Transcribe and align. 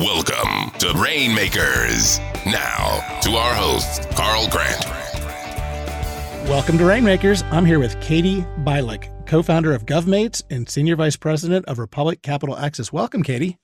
Welcome 0.00 0.70
to 0.78 0.94
Rainmakers. 0.98 2.20
Now, 2.46 3.20
to 3.20 3.32
our 3.32 3.52
host, 3.52 4.08
Carl 4.12 4.48
Grant. 4.48 4.82
Welcome 6.48 6.78
to 6.78 6.86
Rainmakers. 6.86 7.42
I'm 7.50 7.66
here 7.66 7.78
with 7.78 8.00
Katie 8.00 8.40
Bialik, 8.60 9.26
co 9.26 9.42
founder 9.42 9.74
of 9.74 9.84
GovMates 9.84 10.42
and 10.48 10.66
senior 10.66 10.96
vice 10.96 11.16
president 11.16 11.66
of 11.66 11.78
Republic 11.78 12.22
Capital 12.22 12.56
Access. 12.56 12.90
Welcome, 12.90 13.22
Katie. 13.22 13.58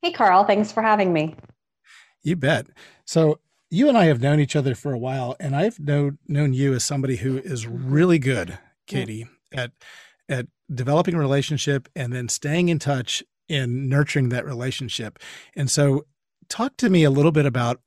Hey, 0.00 0.12
Carl. 0.12 0.44
Thanks 0.44 0.70
for 0.70 0.80
having 0.80 1.12
me. 1.12 1.34
You 2.22 2.36
bet. 2.36 2.68
So, 3.04 3.40
you 3.68 3.88
and 3.88 3.98
I 3.98 4.04
have 4.04 4.22
known 4.22 4.38
each 4.38 4.54
other 4.54 4.76
for 4.76 4.92
a 4.92 4.98
while, 4.98 5.34
and 5.40 5.56
I've 5.56 5.80
know, 5.80 6.12
known 6.28 6.52
you 6.52 6.72
as 6.74 6.84
somebody 6.84 7.16
who 7.16 7.38
is 7.38 7.66
really 7.66 8.20
good, 8.20 8.60
Katie, 8.86 9.26
at 9.50 9.72
at 10.28 10.46
developing 10.72 11.16
a 11.16 11.18
relationship 11.18 11.88
and 11.96 12.12
then 12.12 12.28
staying 12.28 12.68
in 12.68 12.78
touch 12.78 13.24
and 13.50 13.88
nurturing 13.88 14.30
that 14.30 14.46
relationship. 14.46 15.18
And 15.54 15.70
so, 15.70 16.06
talk 16.48 16.76
to 16.78 16.90
me 16.90 17.04
a 17.04 17.10
little 17.10 17.32
bit 17.32 17.46
about 17.46 17.80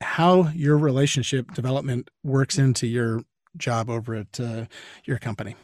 how 0.00 0.48
your 0.48 0.76
relationship 0.78 1.52
development 1.52 2.10
works 2.24 2.58
into 2.58 2.86
your 2.86 3.22
job 3.56 3.90
over 3.90 4.14
at 4.14 4.40
uh, 4.40 4.64
your 5.04 5.18
company. 5.18 5.56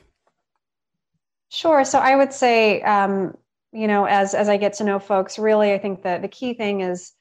Sure. 1.48 1.84
So 1.84 1.98
I 1.98 2.16
would 2.16 2.32
say, 2.32 2.82
um, 2.82 3.36
you 3.72 3.86
know, 3.86 4.04
as 4.04 4.34
as 4.34 4.48
I 4.48 4.56
get 4.56 4.74
to 4.74 4.84
know 4.84 4.98
folks, 4.98 5.38
really, 5.38 5.72
I 5.72 5.78
think 5.78 6.02
that 6.02 6.22
the 6.22 6.28
key 6.28 6.54
thing 6.54 6.80
is 6.80 7.12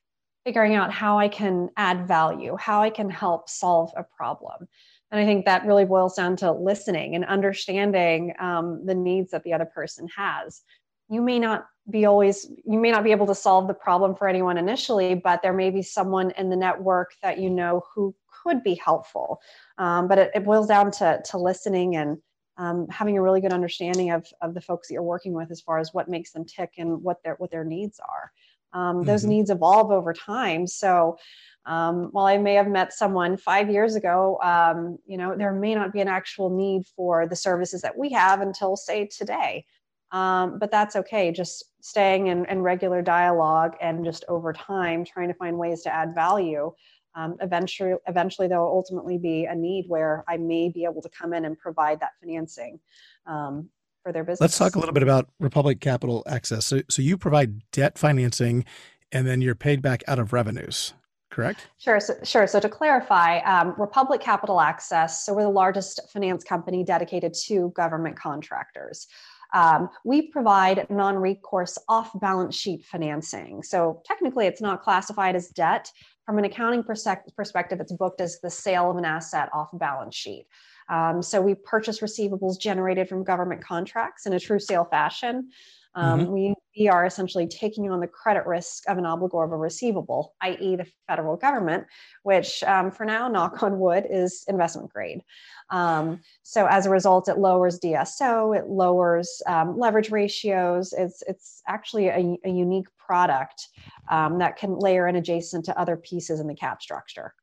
figuring 0.46 0.76
out 0.76 0.92
how 0.92 1.18
I 1.20 1.28
can 1.28 1.70
add 1.76 2.08
value, 2.08 2.56
how 2.56 2.82
I 2.82 2.90
can 2.90 3.10
help 3.10 3.50
solve 3.50 3.92
a 3.96 4.04
problem. 4.04 4.68
And 5.12 5.20
I 5.20 5.26
think 5.26 5.46
that 5.46 5.66
really 5.66 5.86
boils 5.86 6.16
down 6.16 6.36
to 6.38 6.52
listening 6.52 7.16
and 7.16 7.26
understanding 7.26 8.34
um, 8.40 8.86
the 8.86 8.96
needs 8.96 9.32
that 9.32 9.44
the 9.44 9.54
other 9.54 9.66
person 9.66 10.08
has. 10.16 10.62
You 11.10 11.22
may 11.22 11.40
not 11.40 11.66
be 11.90 12.06
always, 12.06 12.50
you 12.66 12.80
may 12.80 12.92
not 12.92 13.04
be 13.04 13.12
able 13.12 13.28
to 13.28 13.36
solve 13.36 13.68
the 13.68 13.74
problem 13.74 14.16
for 14.16 14.28
anyone 14.28 14.58
initially, 14.58 15.14
but 15.16 15.42
there 15.42 15.54
may 15.54 15.70
be 15.70 15.82
someone 15.82 16.32
in 16.32 16.50
the 16.50 16.56
network 16.56 17.14
that 17.22 17.38
you 17.38 17.50
know 17.50 17.84
who 17.94 18.16
could 18.44 18.64
be 18.64 18.76
helpful. 18.76 19.40
Um, 19.78 20.08
but 20.08 20.18
it, 20.18 20.32
it, 20.34 20.46
boils 20.46 20.68
down 20.68 20.92
to, 20.92 21.22
to 21.26 21.38
listening 21.38 21.96
and 21.96 22.18
um, 22.58 22.88
having 22.90 23.18
a 23.18 23.22
really 23.22 23.42
good 23.42 23.54
understanding 23.54 24.12
of, 24.12 24.26
of 24.42 24.54
the 24.54 24.62
folks 24.62 24.88
that 24.88 24.94
you're 24.94 25.04
working 25.04 25.34
with 25.34 25.52
as 25.52 25.62
far 25.62 25.80
as 25.80 25.94
what 25.94 26.10
makes 26.10 26.32
them 26.32 26.46
tick 26.46 26.74
and 26.78 27.04
what 27.04 27.22
their 27.24 27.36
what 27.36 27.52
their 27.52 27.66
needs 27.66 28.00
are. 28.00 28.32
Um, 28.74 28.98
mm-hmm. 28.98 29.06
Those 29.06 29.26
needs 29.26 29.50
evolve 29.50 29.92
over 29.92 30.14
time. 30.14 30.68
So 30.68 31.18
um, 31.66 32.10
while 32.12 32.26
I 32.26 32.38
may 32.38 32.54
have 32.56 32.68
met 32.68 32.94
someone 32.94 33.38
five 33.38 33.70
years 33.70 33.96
ago, 33.96 34.40
um, 34.42 34.98
you 35.06 35.18
know, 35.18 35.36
there 35.36 35.54
may 35.54 35.74
not 35.76 35.92
be 35.92 36.02
an 36.02 36.08
actual 36.08 36.50
need 36.50 36.86
for 36.96 37.28
the 37.28 37.36
services 37.36 37.82
that 37.82 37.98
we 37.98 38.10
have 38.12 38.42
until, 38.42 38.76
say, 38.76 39.08
today. 39.08 39.66
Um, 40.12 40.60
but 40.60 40.72
that's 40.72 40.96
okay. 40.96 41.32
Just 41.32 41.66
staying 41.82 42.28
in, 42.28 42.46
in, 42.46 42.62
regular 42.62 43.02
dialogue 43.02 43.76
and 43.82 44.06
just 44.06 44.24
over 44.28 44.54
time 44.54 45.04
trying 45.04 45.28
to 45.28 45.34
find 45.34 45.58
ways 45.58 45.82
to 45.84 45.94
add 45.94 46.14
value. 46.14 46.72
Um, 47.16 47.38
eventually, 47.42 47.96
eventually, 48.08 48.48
there 48.48 48.60
will 48.60 48.68
ultimately 48.68 49.18
be 49.18 49.46
a 49.46 49.56
need 49.56 49.86
where 49.88 50.24
I 50.28 50.38
may 50.38 50.70
be 50.70 50.84
able 50.84 51.02
to 51.02 51.10
come 51.10 51.34
in 51.34 51.46
and 51.46 51.58
provide 51.58 52.00
that 52.02 52.12
financing 52.22 52.80
um, 53.26 53.70
for 54.04 54.12
their 54.12 54.24
business. 54.24 54.42
Let's 54.42 54.58
talk 54.58 54.76
a 54.76 54.80
little 54.80 54.94
bit 54.94 55.04
about 55.04 55.30
Republic 55.40 55.80
Capital 55.82 56.24
Access. 56.28 56.66
So, 56.66 56.82
so 56.90 57.02
you 57.02 57.18
provide 57.18 57.62
debt 57.72 57.98
financing, 57.98 58.66
and 59.12 59.26
then 59.26 59.42
you're 59.42 59.56
paid 59.56 59.82
back 59.82 60.04
out 60.08 60.20
of 60.20 60.34
revenues 60.34 60.94
correct? 61.36 61.68
Sure. 61.78 62.00
So, 62.00 62.14
sure. 62.24 62.48
So 62.48 62.62
to 62.62 62.70
clarify, 62.70 63.40
um, 63.40 63.76
Republic 63.78 64.22
Capital 64.22 64.62
Access, 64.62 65.26
so 65.26 65.34
we're 65.34 65.44
the 65.44 65.50
largest 65.50 66.00
finance 66.12 66.46
company 66.46 66.84
dedicated 66.84 67.34
to 67.46 67.74
government 67.76 68.18
contractors. 68.18 69.08
Um, 69.56 69.90
we 70.04 70.28
provide 70.28 70.86
non 70.90 71.16
recourse 71.16 71.78
off 71.88 72.12
balance 72.20 72.56
sheet 72.56 72.84
financing. 72.86 73.64
So 73.64 74.02
technically, 74.06 74.48
it's 74.48 74.62
not 74.62 74.84
classified 74.84 75.36
as 75.36 75.48
debt. 75.48 75.90
From 76.26 76.38
an 76.38 76.46
accounting 76.46 76.84
perspective, 76.84 77.80
it's 77.80 77.94
booked 77.94 78.20
as 78.20 78.40
the 78.42 78.50
sale 78.50 78.92
of 78.92 78.98
an 78.98 79.06
asset 79.06 79.50
off 79.54 79.70
balance 79.74 80.16
sheet. 80.16 80.46
Um, 80.90 81.22
so 81.22 81.42
we 81.42 81.56
purchase 81.56 82.00
receivables 82.00 82.60
generated 82.60 83.10
from 83.10 83.24
government 83.24 83.64
contracts 83.64 84.26
in 84.26 84.34
a 84.34 84.40
true 84.40 84.60
sale 84.60 84.86
fashion. 84.86 85.50
Um, 85.96 86.20
mm-hmm. 86.20 86.32
we, 86.32 86.56
we 86.78 86.90
are 86.90 87.06
essentially 87.06 87.48
taking 87.48 87.90
on 87.90 88.02
the 88.02 88.08
credit 88.08 88.46
risk 88.46 88.84
of 88.90 88.98
an 88.98 89.06
obligor 89.06 89.46
of 89.46 89.54
a 89.54 89.58
receivable, 89.58 90.36
i.e., 90.42 90.76
the 90.76 90.86
federal 91.08 91.38
government, 91.38 91.86
which 92.24 92.64
um, 92.64 92.92
for 92.92 93.06
now, 93.06 93.30
knock 93.30 93.64
on 93.64 93.80
wood, 93.80 94.06
is 94.10 94.44
investment 94.50 94.92
grade. 94.92 95.22
Um, 95.70 96.20
so 96.44 96.66
as 96.66 96.86
a 96.86 96.90
result, 96.90 97.30
it 97.30 97.38
lowers 97.38 97.80
DSO, 97.80 98.58
it 98.58 98.68
lowers 98.68 99.42
um, 99.48 99.80
leverage 99.80 100.12
ratios. 100.12 100.94
It's 100.94 101.24
it's 101.28 101.62
actually 101.68 102.08
a, 102.08 102.38
a 102.44 102.50
unique 102.50 102.88
product 102.98 103.70
um, 104.12 104.40
that 104.40 104.58
can 104.58 104.78
layer 104.78 105.08
in 105.08 105.16
adjacent 105.16 105.66
to 105.66 105.80
other 105.80 105.96
pieces 105.96 106.42
in 106.42 106.48
the 106.48 106.56
cap 106.56 106.82
structure. 106.82 107.34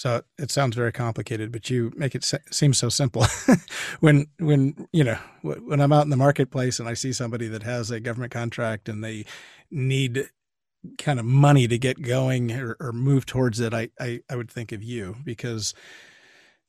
So 0.00 0.22
it 0.38 0.50
sounds 0.50 0.76
very 0.76 0.92
complicated, 0.92 1.52
but 1.52 1.68
you 1.68 1.92
make 1.94 2.14
it 2.14 2.24
seem 2.50 2.72
so 2.72 2.88
simple. 2.88 3.26
when 4.00 4.28
when 4.38 4.88
you 4.94 5.04
know 5.04 5.18
when 5.42 5.78
I'm 5.78 5.92
out 5.92 6.04
in 6.04 6.08
the 6.08 6.16
marketplace 6.16 6.80
and 6.80 6.88
I 6.88 6.94
see 6.94 7.12
somebody 7.12 7.48
that 7.48 7.64
has 7.64 7.90
a 7.90 8.00
government 8.00 8.32
contract 8.32 8.88
and 8.88 9.04
they 9.04 9.26
need 9.70 10.30
kind 10.96 11.20
of 11.20 11.26
money 11.26 11.68
to 11.68 11.76
get 11.76 12.00
going 12.00 12.50
or, 12.50 12.78
or 12.80 12.94
move 12.94 13.26
towards 13.26 13.60
it, 13.60 13.74
I, 13.74 13.90
I 14.00 14.20
I 14.30 14.36
would 14.36 14.50
think 14.50 14.72
of 14.72 14.82
you 14.82 15.16
because 15.22 15.74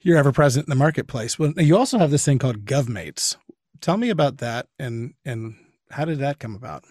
you're 0.02 0.18
ever 0.18 0.34
present 0.34 0.66
in 0.68 0.70
the 0.70 0.76
marketplace. 0.76 1.40
Well, 1.40 1.54
you 1.56 1.78
also 1.78 2.00
have 2.00 2.12
this 2.12 2.26
thing 2.26 2.38
called 2.38 2.66
GovMates. 2.66 3.38
Tell 3.80 3.96
me 3.96 4.10
about 4.10 4.40
that 4.40 4.68
and 4.78 5.14
and 5.24 5.56
how 5.90 6.04
did 6.04 6.20
that 6.20 6.40
come 6.40 6.54
about? 6.54 6.84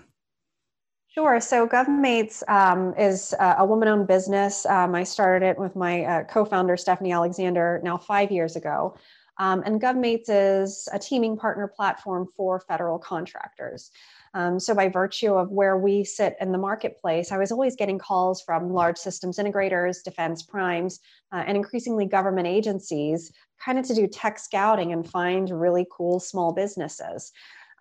Sure. 1.12 1.40
So 1.40 1.66
GovMates 1.66 2.48
um, 2.48 2.94
is 2.96 3.34
a 3.40 3.66
woman-owned 3.66 4.06
business. 4.06 4.64
Um, 4.64 4.94
I 4.94 5.02
started 5.02 5.44
it 5.44 5.58
with 5.58 5.74
my 5.74 6.04
uh, 6.04 6.24
co-founder 6.24 6.76
Stephanie 6.76 7.10
Alexander 7.10 7.80
now 7.82 7.98
five 7.98 8.30
years 8.30 8.54
ago. 8.54 8.96
Um, 9.36 9.64
and 9.66 9.80
GovMates 9.80 10.26
is 10.28 10.88
a 10.92 11.00
teaming 11.00 11.36
partner 11.36 11.66
platform 11.66 12.28
for 12.36 12.60
federal 12.60 12.96
contractors. 12.98 13.90
Um, 14.34 14.60
so 14.60 14.72
by 14.72 14.88
virtue 14.88 15.34
of 15.34 15.50
where 15.50 15.78
we 15.78 16.04
sit 16.04 16.36
in 16.40 16.52
the 16.52 16.58
marketplace, 16.58 17.32
I 17.32 17.38
was 17.38 17.50
always 17.50 17.74
getting 17.74 17.98
calls 17.98 18.40
from 18.42 18.72
large 18.72 18.98
systems 18.98 19.38
integrators, 19.38 20.04
defense 20.04 20.44
primes, 20.44 21.00
uh, 21.32 21.42
and 21.44 21.56
increasingly 21.56 22.06
government 22.06 22.46
agencies, 22.46 23.32
kind 23.58 23.80
of 23.80 23.86
to 23.86 23.94
do 23.94 24.06
tech 24.06 24.38
scouting 24.38 24.92
and 24.92 25.10
find 25.10 25.50
really 25.50 25.86
cool 25.90 26.20
small 26.20 26.52
businesses. 26.52 27.32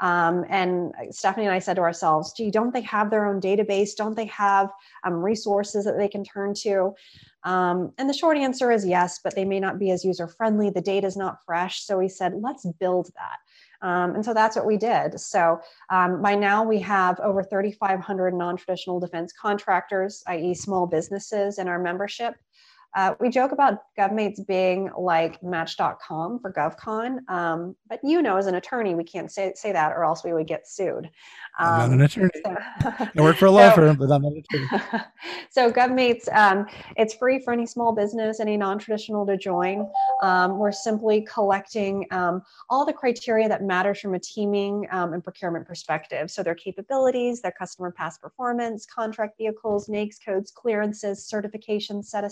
Um, 0.02 0.46
and 0.50 0.94
Stephanie 1.12 1.46
and 1.46 1.54
I 1.54 1.60
said 1.60 1.76
to 1.76 1.82
ourselves, 1.82 2.34
gee, 2.34 2.52
don't 2.52 2.74
they 2.74 2.82
have 2.82 3.10
their 3.10 3.26
own 3.26 3.42
database? 3.42 3.96
Don't 3.96 4.16
they 4.16 4.26
have 4.26 4.72
um, 5.04 5.16
resources 5.16 5.86
that 5.86 5.98
they 5.98 6.08
can 6.08 6.24
turn 6.24 6.54
to? 6.62 6.94
Um, 7.44 7.94
and 7.98 8.10
the 8.10 8.14
short 8.14 8.38
answer 8.38 8.72
is 8.72 8.86
yes, 8.86 9.20
but 9.24 9.36
they 9.36 9.46
may 9.46 9.60
not 9.60 9.80
be 9.80 9.92
as 9.92 10.04
user 10.04 10.28
friendly. 10.28 10.70
The 10.70 10.82
data 10.82 11.08
is 11.08 11.18
not 11.18 11.44
fresh. 11.46 11.84
So 11.84 11.98
we 11.98 12.10
said, 12.10 12.34
let's 12.42 12.66
build 12.80 13.12
that. 13.16 13.40
Um, 13.82 14.16
and 14.16 14.26
so 14.26 14.34
that's 14.34 14.56
what 14.56 14.66
we 14.66 14.78
did. 14.78 15.20
So 15.20 15.60
um, 15.90 16.22
by 16.22 16.36
now 16.36 16.64
we 16.64 16.80
have 16.80 17.20
over 17.22 17.44
3,500 17.44 18.34
non 18.34 18.58
traditional 18.58 19.00
defense 19.00 19.32
contractors, 19.32 20.22
i.e., 20.28 20.54
small 20.54 20.86
businesses, 20.86 21.60
in 21.60 21.68
our 21.68 21.80
membership. 21.80 22.36
Uh, 22.96 23.14
we 23.20 23.30
joke 23.30 23.52
about 23.52 23.80
GovMates 23.98 24.46
being 24.48 24.90
like 24.98 25.42
Match.com 25.44 26.40
for 26.40 26.52
GovCon, 26.52 27.30
um, 27.30 27.76
but 27.88 28.00
you 28.04 28.22
know, 28.22 28.38
as 28.38 28.48
an 28.48 28.56
attorney, 28.56 28.96
we 28.96 29.04
can't 29.04 29.32
say, 29.32 29.54
say 29.56 29.72
that 29.72 29.92
or 29.92 30.04
else 30.04 30.24
we 30.24 30.34
would 30.34 30.48
get 30.48 30.68
sued. 30.68 31.10
Um, 31.60 31.68
I'm 31.68 31.78
not 31.80 31.86
an 31.88 31.94
um, 31.94 32.02
attorney. 32.02 32.30
So, 32.44 32.58
I 33.18 33.22
work 33.22 33.38
for 33.38 33.46
a 33.46 33.52
law 33.52 33.70
so, 33.70 33.76
firm, 33.76 33.98
but 33.98 34.12
I'm 34.12 34.22
not 34.24 34.32
an 34.32 34.44
attorney. 34.52 35.04
so 35.52 35.72
GovMates, 35.72 36.34
um, 36.34 36.66
it's 36.98 37.14
free 37.14 37.40
for 37.40 37.54
any 37.54 37.68
small 37.68 37.94
business, 37.94 38.40
any 38.40 38.58
non-traditional 38.58 39.26
to 39.28 39.38
join. 39.38 39.88
Um, 40.24 40.58
we're 40.58 40.72
simply 40.72 41.28
collecting 41.32 42.08
um, 42.12 42.42
all 42.70 42.86
the 42.86 42.94
criteria 42.94 43.48
that 43.50 43.64
matters 43.64 44.00
from 44.00 44.16
a 44.16 44.20
teaming 44.20 44.88
and 44.92 45.24
procurement 45.24 45.68
perspective. 45.68 46.32
So 46.32 46.42
their 46.42 46.56
capabilities, 46.56 47.42
their 47.42 47.52
customer 47.52 47.92
past 47.92 48.22
performance, 48.22 48.86
contract 48.86 49.38
vehicles, 49.38 49.88
NAICS 49.88 50.18
codes, 50.26 50.52
clearances, 50.52 51.30
certifications, 51.32 52.06
set 52.06 52.24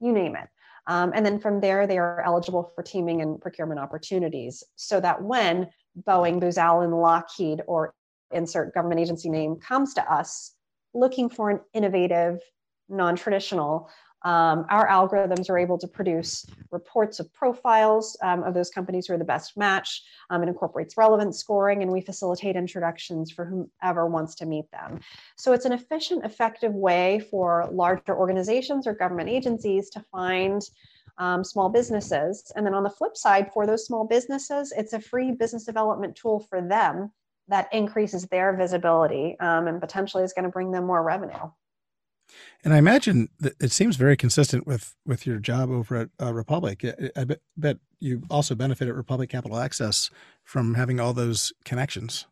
you 0.00 0.12
name 0.12 0.36
it. 0.36 0.48
Um, 0.86 1.12
and 1.14 1.24
then 1.24 1.38
from 1.38 1.60
there, 1.60 1.86
they 1.86 1.98
are 1.98 2.22
eligible 2.22 2.72
for 2.74 2.82
teaming 2.82 3.22
and 3.22 3.40
procurement 3.40 3.80
opportunities 3.80 4.64
so 4.76 5.00
that 5.00 5.22
when 5.22 5.68
Boeing, 6.06 6.40
Booz 6.40 6.58
Allen, 6.58 6.90
Lockheed, 6.90 7.62
or 7.66 7.94
insert 8.32 8.74
government 8.74 9.00
agency 9.00 9.28
name 9.28 9.56
comes 9.56 9.94
to 9.94 10.12
us 10.12 10.54
looking 10.94 11.28
for 11.28 11.50
an 11.50 11.60
innovative, 11.74 12.40
non 12.88 13.16
traditional 13.16 13.88
um, 14.22 14.66
our 14.68 14.86
algorithms 14.88 15.48
are 15.48 15.58
able 15.58 15.78
to 15.78 15.88
produce 15.88 16.44
reports 16.70 17.20
of 17.20 17.32
profiles 17.32 18.16
um, 18.22 18.42
of 18.42 18.54
those 18.54 18.70
companies 18.70 19.06
who 19.06 19.14
are 19.14 19.18
the 19.18 19.24
best 19.24 19.56
match. 19.56 20.02
Um, 20.28 20.42
it 20.42 20.48
incorporates 20.48 20.96
relevant 20.96 21.34
scoring, 21.34 21.82
and 21.82 21.90
we 21.90 22.00
facilitate 22.00 22.56
introductions 22.56 23.30
for 23.30 23.44
whomever 23.44 24.06
wants 24.06 24.34
to 24.36 24.46
meet 24.46 24.70
them. 24.70 25.00
So 25.36 25.52
it's 25.52 25.64
an 25.64 25.72
efficient, 25.72 26.24
effective 26.24 26.74
way 26.74 27.20
for 27.30 27.68
larger 27.72 28.16
organizations 28.16 28.86
or 28.86 28.94
government 28.94 29.30
agencies 29.30 29.88
to 29.90 30.04
find 30.12 30.62
um, 31.18 31.44
small 31.44 31.68
businesses. 31.68 32.50
And 32.56 32.66
then 32.66 32.74
on 32.74 32.82
the 32.82 32.90
flip 32.90 33.16
side, 33.16 33.52
for 33.52 33.66
those 33.66 33.86
small 33.86 34.06
businesses, 34.06 34.72
it's 34.76 34.92
a 34.92 35.00
free 35.00 35.32
business 35.32 35.64
development 35.64 36.16
tool 36.16 36.40
for 36.40 36.60
them 36.60 37.10
that 37.48 37.68
increases 37.72 38.26
their 38.26 38.56
visibility 38.56 39.36
um, 39.40 39.66
and 39.66 39.80
potentially 39.80 40.22
is 40.22 40.32
going 40.32 40.44
to 40.44 40.50
bring 40.50 40.70
them 40.70 40.86
more 40.86 41.02
revenue. 41.02 41.50
And 42.64 42.74
I 42.74 42.78
imagine 42.78 43.28
that 43.40 43.54
it 43.60 43.72
seems 43.72 43.96
very 43.96 44.16
consistent 44.16 44.66
with 44.66 44.94
with 45.06 45.26
your 45.26 45.38
job 45.38 45.70
over 45.70 45.96
at 45.96 46.08
uh, 46.20 46.32
Republic. 46.34 46.84
I, 46.84 47.20
I 47.20 47.24
bet, 47.24 47.40
bet 47.56 47.78
you 48.00 48.22
also 48.30 48.54
benefit 48.54 48.88
at 48.88 48.94
Republic 48.94 49.30
Capital 49.30 49.58
Access 49.58 50.10
from 50.44 50.74
having 50.74 51.00
all 51.00 51.12
those 51.12 51.52
connections. 51.64 52.26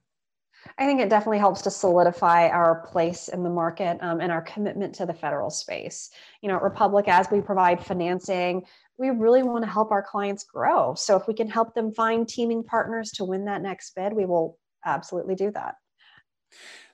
I 0.76 0.86
think 0.86 1.00
it 1.00 1.08
definitely 1.08 1.38
helps 1.38 1.62
to 1.62 1.70
solidify 1.70 2.48
our 2.48 2.86
place 2.86 3.28
in 3.28 3.42
the 3.42 3.50
market 3.50 3.98
um, 4.00 4.20
and 4.20 4.30
our 4.30 4.42
commitment 4.42 4.94
to 4.96 5.06
the 5.06 5.14
federal 5.14 5.50
space. 5.50 6.10
You 6.42 6.48
know, 6.48 6.56
at 6.56 6.62
Republic, 6.62 7.06
as 7.08 7.30
we 7.30 7.40
provide 7.40 7.84
financing, 7.84 8.64
we 8.98 9.10
really 9.10 9.42
want 9.42 9.64
to 9.64 9.70
help 9.70 9.92
our 9.92 10.02
clients 10.02 10.44
grow. 10.44 10.94
So 10.94 11.16
if 11.16 11.28
we 11.28 11.34
can 11.34 11.48
help 11.48 11.74
them 11.74 11.94
find 11.94 12.28
teaming 12.28 12.64
partners 12.64 13.12
to 13.12 13.24
win 13.24 13.44
that 13.44 13.62
next 13.62 13.94
bid, 13.94 14.12
we 14.12 14.26
will 14.26 14.58
absolutely 14.84 15.36
do 15.36 15.50
that. 15.52 15.76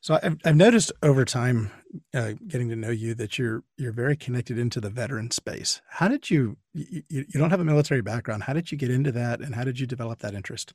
So 0.04 0.20
I've, 0.22 0.36
I've 0.44 0.56
noticed 0.56 0.92
over 1.02 1.24
time, 1.24 1.70
uh, 2.12 2.32
getting 2.46 2.68
to 2.68 2.76
know 2.76 2.90
you, 2.90 3.14
that 3.14 3.38
you're 3.38 3.62
you're 3.78 3.90
very 3.90 4.16
connected 4.16 4.58
into 4.58 4.78
the 4.78 4.90
veteran 4.90 5.30
space. 5.30 5.80
How 5.88 6.08
did 6.08 6.28
you, 6.28 6.58
you 6.74 7.02
you 7.08 7.24
don't 7.32 7.48
have 7.48 7.60
a 7.60 7.64
military 7.64 8.02
background? 8.02 8.42
How 8.42 8.52
did 8.52 8.70
you 8.70 8.76
get 8.76 8.90
into 8.90 9.10
that, 9.12 9.40
and 9.40 9.54
how 9.54 9.64
did 9.64 9.80
you 9.80 9.86
develop 9.86 10.18
that 10.18 10.34
interest? 10.34 10.74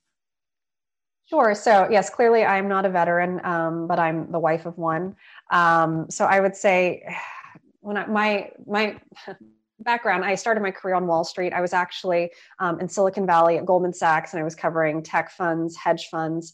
Sure. 1.26 1.54
So 1.54 1.88
yes, 1.92 2.10
clearly 2.10 2.44
I'm 2.44 2.68
not 2.68 2.86
a 2.86 2.90
veteran, 2.90 3.40
um, 3.46 3.86
but 3.86 4.00
I'm 4.00 4.32
the 4.32 4.40
wife 4.40 4.66
of 4.66 4.80
one. 4.80 5.16
Um, 5.52 6.10
so 6.10 6.26
I 6.26 6.40
would 6.40 6.56
say, 6.56 7.04
when 7.82 7.98
I, 7.98 8.08
my 8.08 8.50
my 8.66 9.00
background, 9.82 10.26
I 10.26 10.34
started 10.34 10.62
my 10.62 10.72
career 10.72 10.96
on 10.96 11.06
Wall 11.06 11.24
Street. 11.24 11.54
I 11.54 11.62
was 11.62 11.74
actually 11.74 12.32
um, 12.58 12.80
in 12.80 12.90
Silicon 12.90 13.28
Valley 13.28 13.60
at 13.60 13.66
Goldman 13.68 13.94
Sachs, 13.94 14.34
and 14.34 14.42
I 14.42 14.44
was 14.44 14.56
covering 14.56 15.04
tech 15.04 15.30
funds, 15.30 15.76
hedge 15.76 16.08
funds. 16.10 16.52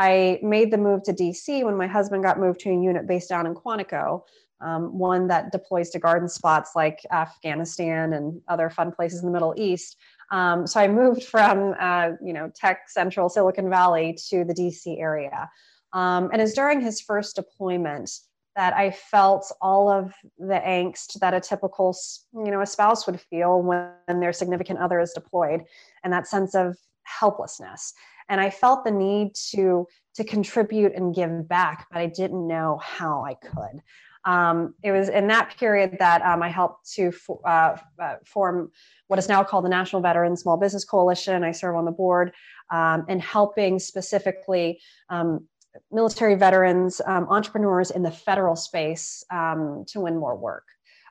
I 0.00 0.40
made 0.42 0.70
the 0.70 0.78
move 0.78 1.02
to 1.02 1.12
DC 1.12 1.62
when 1.62 1.76
my 1.76 1.86
husband 1.86 2.22
got 2.24 2.40
moved 2.40 2.60
to 2.60 2.70
a 2.70 2.72
unit 2.72 3.06
based 3.06 3.28
down 3.28 3.46
in 3.46 3.54
Quantico, 3.54 4.22
um, 4.62 4.98
one 4.98 5.26
that 5.26 5.52
deploys 5.52 5.90
to 5.90 5.98
garden 5.98 6.26
spots 6.26 6.70
like 6.74 7.00
Afghanistan 7.12 8.14
and 8.14 8.40
other 8.48 8.70
fun 8.70 8.92
places 8.92 9.20
in 9.20 9.26
the 9.26 9.32
Middle 9.32 9.52
East. 9.58 9.98
Um, 10.30 10.66
so 10.66 10.80
I 10.80 10.88
moved 10.88 11.24
from, 11.24 11.74
uh, 11.78 12.12
you 12.24 12.32
know, 12.32 12.50
tech 12.54 12.88
central 12.88 13.28
Silicon 13.28 13.68
Valley 13.68 14.16
to 14.30 14.42
the 14.42 14.54
DC 14.54 14.98
area. 14.98 15.50
Um, 15.92 16.30
and 16.32 16.40
it's 16.40 16.54
during 16.54 16.80
his 16.80 17.02
first 17.02 17.36
deployment 17.36 18.10
that 18.56 18.72
I 18.72 18.92
felt 18.92 19.52
all 19.60 19.90
of 19.90 20.14
the 20.38 20.62
angst 20.66 21.18
that 21.20 21.34
a 21.34 21.40
typical, 21.40 21.94
you 22.32 22.50
know, 22.50 22.62
a 22.62 22.66
spouse 22.66 23.06
would 23.06 23.20
feel 23.20 23.60
when 23.60 24.20
their 24.20 24.32
significant 24.32 24.78
other 24.78 24.98
is 24.98 25.12
deployed, 25.12 25.64
and 26.02 26.12
that 26.14 26.26
sense 26.26 26.54
of 26.54 26.78
helplessness 27.02 27.92
and 28.30 28.40
i 28.40 28.48
felt 28.48 28.84
the 28.84 28.90
need 28.90 29.34
to 29.34 29.86
to 30.14 30.24
contribute 30.24 30.94
and 30.94 31.14
give 31.14 31.46
back 31.46 31.86
but 31.90 31.98
i 32.00 32.06
didn't 32.06 32.46
know 32.46 32.78
how 32.82 33.24
i 33.24 33.34
could. 33.34 33.82
Um, 34.22 34.74
it 34.82 34.92
was 34.92 35.08
in 35.08 35.28
that 35.28 35.56
period 35.58 35.96
that 35.98 36.20
um, 36.22 36.42
i 36.42 36.48
helped 36.48 36.90
to 36.92 37.12
uh, 37.44 37.76
uh, 37.98 38.16
form 38.24 38.70
what 39.08 39.18
is 39.18 39.28
now 39.28 39.42
called 39.42 39.64
the 39.64 39.70
national 39.70 40.02
veteran 40.02 40.36
small 40.36 40.56
business 40.56 40.84
coalition. 40.84 41.42
I 41.42 41.52
serve 41.52 41.74
on 41.74 41.84
the 41.86 41.90
board 41.90 42.32
um, 42.70 43.06
and 43.08 43.20
helping 43.20 43.78
specifically 43.78 44.80
um, 45.08 45.48
military 45.90 46.34
veterans 46.34 47.00
um, 47.06 47.26
entrepreneurs 47.28 47.90
in 47.90 48.02
the 48.02 48.10
federal 48.10 48.56
space 48.56 49.24
um, 49.30 49.84
to 49.88 50.00
win 50.00 50.18
more 50.18 50.36
work 50.36 50.64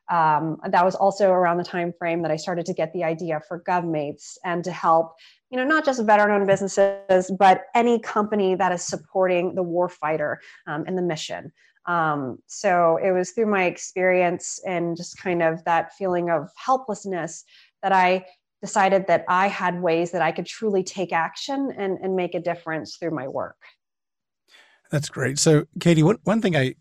um, 0.09 0.57
that 0.67 0.83
was 0.83 0.95
also 0.95 1.31
around 1.31 1.57
the 1.57 1.63
time 1.63 1.93
frame 1.97 2.21
that 2.23 2.31
I 2.31 2.35
started 2.35 2.65
to 2.65 2.73
get 2.73 2.91
the 2.93 3.03
idea 3.03 3.41
for 3.47 3.61
GovMates 3.61 4.37
and 4.43 4.63
to 4.63 4.71
help, 4.71 5.13
you 5.51 5.57
know, 5.57 5.63
not 5.63 5.85
just 5.85 6.03
veteran-owned 6.03 6.47
businesses, 6.47 7.31
but 7.37 7.63
any 7.75 7.99
company 7.99 8.55
that 8.55 8.71
is 8.71 8.83
supporting 8.83 9.55
the 9.55 9.63
warfighter 9.63 10.37
um, 10.67 10.83
and 10.87 10.97
the 10.97 11.01
mission. 11.01 11.51
Um, 11.85 12.39
so 12.47 12.97
it 13.03 13.11
was 13.11 13.31
through 13.31 13.47
my 13.47 13.65
experience 13.65 14.59
and 14.65 14.97
just 14.97 15.17
kind 15.17 15.41
of 15.41 15.63
that 15.65 15.93
feeling 15.93 16.29
of 16.29 16.49
helplessness 16.55 17.43
that 17.81 17.91
I 17.91 18.25
decided 18.61 19.07
that 19.07 19.25
I 19.27 19.47
had 19.47 19.81
ways 19.81 20.11
that 20.11 20.21
I 20.21 20.31
could 20.31 20.45
truly 20.45 20.83
take 20.83 21.13
action 21.13 21.71
and, 21.77 21.97
and 22.01 22.15
make 22.15 22.35
a 22.35 22.39
difference 22.39 22.97
through 22.97 23.11
my 23.11 23.27
work. 23.27 23.57
That's 24.91 25.09
great. 25.09 25.39
So, 25.39 25.65
Katie, 25.79 26.03
one, 26.03 26.17
one 26.23 26.41
thing 26.41 26.55
I 26.55 26.75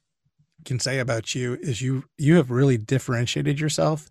can 0.65 0.79
say 0.79 0.99
about 0.99 1.35
you 1.35 1.55
is 1.61 1.83
you 1.83 2.05
you 2.17 2.37
have 2.37 2.51
really 2.51 2.79
differentiated 2.79 3.61
yourself 3.61 4.09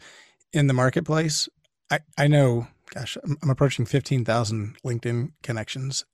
in 0.54 0.68
the 0.68 0.74
marketplace. 0.74 1.50
I 1.92 2.00
I 2.18 2.28
know, 2.28 2.68
gosh, 2.94 3.18
I'm, 3.24 3.38
I'm 3.42 3.50
approaching 3.50 3.86
fifteen 3.86 4.26
thousand 4.26 4.78
LinkedIn 4.86 5.32
connections, 5.44 6.06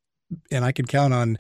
and 0.51 0.65
I 0.65 0.71
could 0.71 0.87
count 0.87 1.13
on 1.13 1.37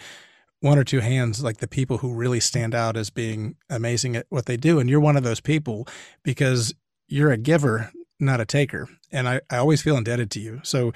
one 0.61 0.79
or 0.79 0.85
two 0.85 1.01
hands 1.01 1.43
like 1.43 1.57
the 1.57 1.67
people 1.67 1.97
who 1.97 2.13
really 2.13 2.39
stand 2.39 2.73
out 2.73 2.95
as 2.95 3.09
being 3.09 3.55
amazing 3.69 4.15
at 4.15 4.25
what 4.29 4.45
they 4.45 4.55
do. 4.55 4.79
And 4.79 4.89
you're 4.89 5.01
one 5.01 5.17
of 5.17 5.23
those 5.23 5.41
people 5.41 5.85
because 6.23 6.73
you're 7.09 7.31
a 7.31 7.37
giver, 7.37 7.91
not 8.17 8.39
a 8.39 8.45
taker. 8.45 8.87
And 9.11 9.27
I, 9.27 9.41
I 9.49 9.57
always 9.57 9.81
feel 9.81 9.97
indebted 9.97 10.31
to 10.31 10.39
you. 10.39 10.61
So 10.63 10.93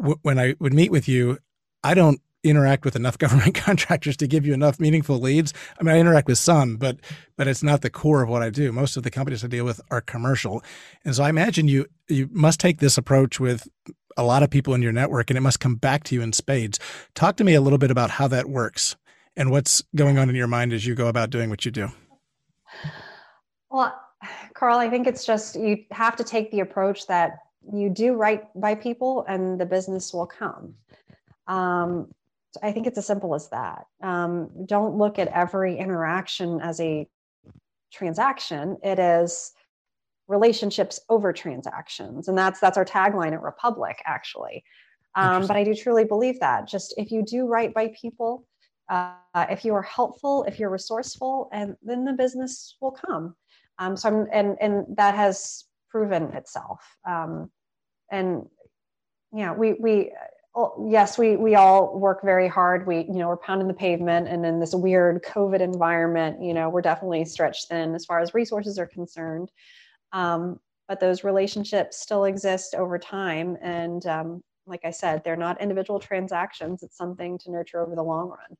w- 0.00 0.18
when 0.22 0.40
I 0.40 0.56
would 0.58 0.74
meet 0.74 0.90
with 0.90 1.08
you, 1.08 1.38
I 1.84 1.94
don't 1.94 2.20
interact 2.42 2.84
with 2.84 2.96
enough 2.96 3.18
government 3.24 3.54
contractors 3.54 4.16
to 4.18 4.26
give 4.26 4.46
you 4.46 4.54
enough 4.54 4.80
meaningful 4.80 5.18
leads. 5.18 5.52
I 5.78 5.82
mean, 5.82 5.94
I 5.94 5.98
interact 5.98 6.28
with 6.28 6.38
some, 6.38 6.76
but 6.76 6.98
but 7.36 7.48
it's 7.48 7.62
not 7.62 7.82
the 7.82 7.90
core 7.90 8.22
of 8.22 8.28
what 8.28 8.42
I 8.42 8.50
do. 8.50 8.72
Most 8.72 8.96
of 8.96 9.02
the 9.02 9.10
companies 9.10 9.44
I 9.44 9.48
deal 9.48 9.64
with 9.64 9.80
are 9.90 10.00
commercial, 10.00 10.62
and 11.04 11.14
so 11.14 11.22
I 11.22 11.28
imagine 11.28 11.68
you 11.68 11.86
you 12.08 12.28
must 12.32 12.60
take 12.60 12.78
this 12.78 12.98
approach 12.98 13.40
with 13.40 13.68
a 14.16 14.24
lot 14.24 14.42
of 14.42 14.50
people 14.50 14.74
in 14.74 14.82
your 14.82 14.92
network, 14.92 15.30
and 15.30 15.36
it 15.36 15.42
must 15.42 15.60
come 15.60 15.76
back 15.76 16.04
to 16.04 16.14
you 16.14 16.22
in 16.22 16.32
spades. 16.32 16.78
Talk 17.14 17.36
to 17.36 17.44
me 17.44 17.54
a 17.54 17.60
little 17.60 17.78
bit 17.78 17.90
about 17.90 18.10
how 18.10 18.28
that 18.28 18.48
works 18.48 18.96
and 19.36 19.50
what's 19.50 19.82
going 19.94 20.18
on 20.18 20.28
in 20.28 20.34
your 20.34 20.48
mind 20.48 20.72
as 20.72 20.86
you 20.86 20.94
go 20.94 21.06
about 21.06 21.30
doing 21.30 21.50
what 21.50 21.64
you 21.64 21.70
do. 21.70 21.88
Well, 23.70 23.98
Carl, 24.54 24.78
I 24.78 24.90
think 24.90 25.06
it's 25.06 25.24
just 25.24 25.56
you 25.56 25.84
have 25.92 26.16
to 26.16 26.24
take 26.24 26.50
the 26.50 26.60
approach 26.60 27.06
that 27.06 27.38
you 27.72 27.88
do 27.88 28.14
right 28.14 28.44
by 28.54 28.74
people, 28.74 29.24
and 29.28 29.60
the 29.60 29.66
business 29.66 30.12
will 30.12 30.26
come. 30.26 30.74
Um, 31.46 32.08
I 32.62 32.72
think 32.72 32.86
it's 32.86 32.98
as 32.98 33.06
simple 33.06 33.34
as 33.34 33.48
that. 33.50 33.86
Um, 34.02 34.50
don't 34.66 34.96
look 34.96 35.18
at 35.18 35.28
every 35.28 35.78
interaction 35.78 36.60
as 36.60 36.80
a 36.80 37.08
transaction. 37.92 38.76
It 38.82 38.98
is 38.98 39.52
relationships 40.28 41.00
over 41.08 41.32
transactions, 41.32 42.28
and 42.28 42.36
that's 42.36 42.60
that's 42.60 42.78
our 42.78 42.84
tagline 42.84 43.32
at 43.32 43.42
Republic, 43.42 44.00
actually. 44.06 44.64
Um, 45.16 45.46
but 45.46 45.56
I 45.56 45.64
do 45.64 45.74
truly 45.74 46.04
believe 46.04 46.38
that 46.40 46.68
just 46.68 46.94
if 46.96 47.10
you 47.10 47.24
do 47.24 47.46
right 47.46 47.74
by 47.74 47.92
people, 48.00 48.46
uh, 48.88 49.14
if 49.50 49.64
you 49.64 49.74
are 49.74 49.82
helpful, 49.82 50.44
if 50.44 50.58
you're 50.58 50.70
resourceful, 50.70 51.48
and 51.52 51.76
then 51.82 52.04
the 52.04 52.12
business 52.12 52.76
will 52.80 52.92
come. 52.92 53.34
Um, 53.78 53.96
so 53.96 54.08
I'm, 54.08 54.26
and 54.32 54.56
and 54.60 54.96
that 54.96 55.14
has 55.14 55.64
proven 55.90 56.24
itself. 56.34 56.80
Um, 57.08 57.50
and 58.10 58.46
yeah, 59.32 59.52
we 59.52 59.74
we 59.74 60.12
well, 60.54 60.86
yes, 60.88 61.16
we 61.16 61.36
we 61.36 61.54
all 61.54 61.96
work 61.98 62.22
very 62.24 62.48
hard. 62.48 62.86
We, 62.86 62.98
you 62.98 63.14
know, 63.14 63.28
we're 63.28 63.36
pounding 63.36 63.68
the 63.68 63.74
pavement, 63.74 64.26
and 64.26 64.44
in 64.44 64.58
this 64.58 64.74
weird 64.74 65.22
COVID 65.22 65.60
environment, 65.60 66.42
you 66.42 66.52
know, 66.52 66.68
we're 66.68 66.82
definitely 66.82 67.24
stretched 67.24 67.68
thin 67.68 67.94
as 67.94 68.04
far 68.04 68.20
as 68.20 68.34
resources 68.34 68.78
are 68.78 68.86
concerned. 68.86 69.50
Um, 70.12 70.58
but 70.88 70.98
those 70.98 71.22
relationships 71.22 72.00
still 72.00 72.24
exist 72.24 72.74
over 72.74 72.98
time, 72.98 73.56
and 73.62 74.04
um, 74.06 74.42
like 74.66 74.84
I 74.84 74.90
said, 74.90 75.22
they're 75.24 75.36
not 75.36 75.60
individual 75.60 76.00
transactions. 76.00 76.82
It's 76.82 76.96
something 76.96 77.38
to 77.38 77.50
nurture 77.52 77.80
over 77.80 77.94
the 77.94 78.02
long 78.02 78.30
run. 78.30 78.56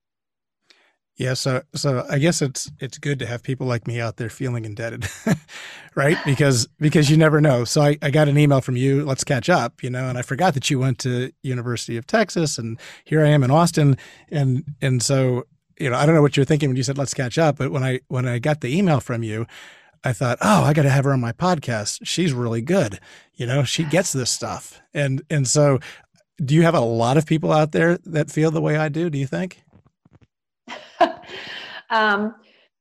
Yeah, 1.21 1.35
so 1.35 1.61
so 1.75 2.07
I 2.09 2.19
guess 2.19 2.41
it's 2.41 2.73
it's 2.81 2.97
good 2.97 3.19
to 3.19 3.27
have 3.27 3.43
people 3.43 3.67
like 3.67 3.87
me 3.87 4.01
out 4.01 4.17
there 4.17 4.31
feeling 4.31 4.65
indebted, 4.65 5.07
right? 5.95 6.17
Because 6.25 6.67
because 6.79 7.11
you 7.11 7.19
never 7.19 7.43
know. 7.43 7.67
So 7.67 7.83
I, 7.83 7.99
I 8.01 8.11
got 8.11 8.29
an 8.29 8.39
email 8.39 8.63
from 8.63 8.75
you, 8.75 9.05
let's 9.05 9.23
catch 9.23 9.51
up, 9.51 9.83
you 9.83 9.91
know, 9.91 10.09
and 10.09 10.17
I 10.17 10.23
forgot 10.23 10.55
that 10.55 10.71
you 10.71 10.79
went 10.79 10.99
to 11.01 11.31
University 11.43 11.99
of 11.99 12.07
Texas 12.07 12.57
and 12.57 12.81
here 13.05 13.23
I 13.23 13.29
am 13.29 13.45
in 13.45 13.51
Austin 13.51 13.99
and 14.31 14.65
and 14.81 15.03
so, 15.03 15.45
you 15.79 15.91
know, 15.91 15.97
I 15.99 16.07
don't 16.07 16.15
know 16.15 16.23
what 16.23 16.39
you're 16.39 16.47
thinking 16.47 16.71
when 16.71 16.77
you 16.79 16.83
said 16.83 16.97
let's 16.97 17.13
catch 17.13 17.37
up, 17.37 17.59
but 17.59 17.71
when 17.71 17.85
I 17.85 18.01
when 18.09 18.27
I 18.27 18.39
got 18.39 18.63
the 18.63 18.75
email 18.75 19.01
from 19.01 19.23
you, 19.23 19.47
I 20.03 20.15
thought, 20.15 20.39
"Oh, 20.41 20.65
I 20.65 20.73
got 20.73 20.85
to 20.85 20.91
have 20.91 21.05
her 21.05 21.13
on 21.13 21.21
my 21.21 21.33
podcast. 21.33 21.99
She's 22.03 22.33
really 22.33 22.63
good. 22.63 22.99
You 23.35 23.45
know, 23.45 23.63
she 23.63 23.85
gets 23.85 24.15
this 24.15 24.31
stuff." 24.31 24.81
And 24.95 25.21
and 25.29 25.47
so 25.47 25.81
do 26.43 26.55
you 26.55 26.63
have 26.63 26.75
a 26.75 26.81
lot 26.81 27.19
of 27.19 27.27
people 27.27 27.53
out 27.53 27.73
there 27.73 27.99
that 28.07 28.31
feel 28.31 28.51
the 28.51 28.63
way 28.63 28.79
I 28.79 28.89
do, 28.89 29.11
do 29.11 29.19
you 29.19 29.27
think? 29.27 29.63
Um, 31.91 32.35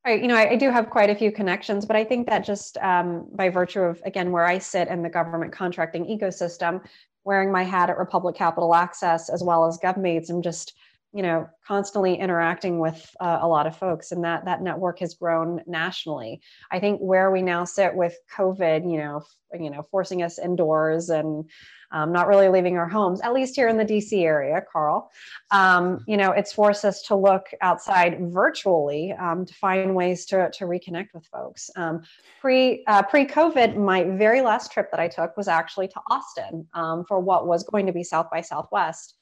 I, 0.05 0.13
you 0.13 0.27
know, 0.27 0.35
I, 0.35 0.51
I, 0.51 0.55
do 0.55 0.71
have 0.71 0.89
quite 0.89 1.09
a 1.09 1.15
few 1.15 1.31
connections, 1.31 1.85
but 1.85 1.95
I 1.95 2.05
think 2.05 2.27
that 2.27 2.45
just 2.45 2.77
um, 2.77 3.27
by 3.33 3.49
virtue 3.49 3.81
of, 3.81 4.01
again, 4.05 4.31
where 4.31 4.45
I 4.45 4.57
sit 4.57 4.87
in 4.87 5.03
the 5.03 5.09
government 5.09 5.51
contracting 5.51 6.05
ecosystem, 6.05 6.81
wearing 7.25 7.51
my 7.51 7.63
hat 7.63 7.89
at 7.89 7.97
Republic 7.97 8.35
Capital 8.35 8.73
Access 8.73 9.29
as 9.29 9.43
well 9.43 9.65
as 9.65 9.77
GovMates, 9.77 10.29
I'm 10.29 10.41
just 10.41 10.73
you 11.13 11.23
know 11.23 11.49
constantly 11.65 12.15
interacting 12.15 12.79
with 12.79 13.09
uh, 13.19 13.39
a 13.41 13.47
lot 13.47 13.65
of 13.65 13.75
folks 13.75 14.11
and 14.11 14.23
that 14.23 14.45
that 14.45 14.61
network 14.61 14.99
has 14.99 15.15
grown 15.15 15.61
nationally. 15.65 16.41
I 16.71 16.79
think 16.79 16.99
where 16.99 17.31
we 17.31 17.41
now 17.41 17.63
sit 17.65 17.95
with 17.95 18.15
covid 18.35 18.89
you 18.89 18.99
know 18.99 19.23
you 19.59 19.69
know 19.69 19.87
forcing 19.89 20.21
us 20.21 20.37
indoors 20.37 21.09
and 21.09 21.49
um, 21.91 22.11
not 22.11 22.27
really 22.27 22.49
leaving 22.49 22.77
our 22.77 22.87
homes 22.87 23.21
at 23.21 23.33
least 23.33 23.55
here 23.55 23.67
in 23.67 23.77
the 23.77 23.85
dc 23.85 24.11
area 24.13 24.61
carl 24.71 25.11
um, 25.51 26.03
you 26.07 26.17
know 26.17 26.31
it's 26.31 26.53
forced 26.53 26.85
us 26.85 27.01
to 27.03 27.15
look 27.15 27.47
outside 27.61 28.17
virtually 28.31 29.11
um, 29.13 29.45
to 29.45 29.53
find 29.53 29.95
ways 29.95 30.25
to, 30.25 30.49
to 30.51 30.65
reconnect 30.65 31.07
with 31.13 31.25
folks 31.27 31.69
um, 31.75 32.01
pre 32.41 32.83
uh, 32.87 33.01
pre 33.03 33.25
covid 33.25 33.75
my 33.75 34.03
very 34.03 34.41
last 34.41 34.71
trip 34.71 34.89
that 34.91 34.99
i 34.99 35.07
took 35.07 35.35
was 35.37 35.47
actually 35.47 35.87
to 35.87 35.99
austin 36.09 36.67
um, 36.73 37.03
for 37.05 37.19
what 37.19 37.47
was 37.47 37.63
going 37.63 37.85
to 37.85 37.93
be 37.93 38.03
south 38.03 38.29
by 38.31 38.41
southwest 38.41 39.15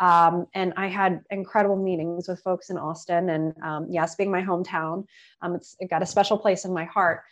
um, 0.00 0.46
and 0.54 0.72
I 0.76 0.86
had 0.86 1.22
incredible 1.30 1.76
meetings 1.76 2.28
with 2.28 2.40
folks 2.42 2.70
in 2.70 2.78
Austin. 2.78 3.30
And 3.30 3.54
um, 3.62 3.86
yes, 3.90 4.14
being 4.14 4.30
my 4.30 4.42
hometown, 4.42 5.04
um, 5.42 5.54
it's 5.54 5.76
it 5.80 5.90
got 5.90 6.02
a 6.02 6.06
special 6.06 6.38
place 6.38 6.64
in 6.64 6.72
my 6.72 6.84
heart. 6.84 7.22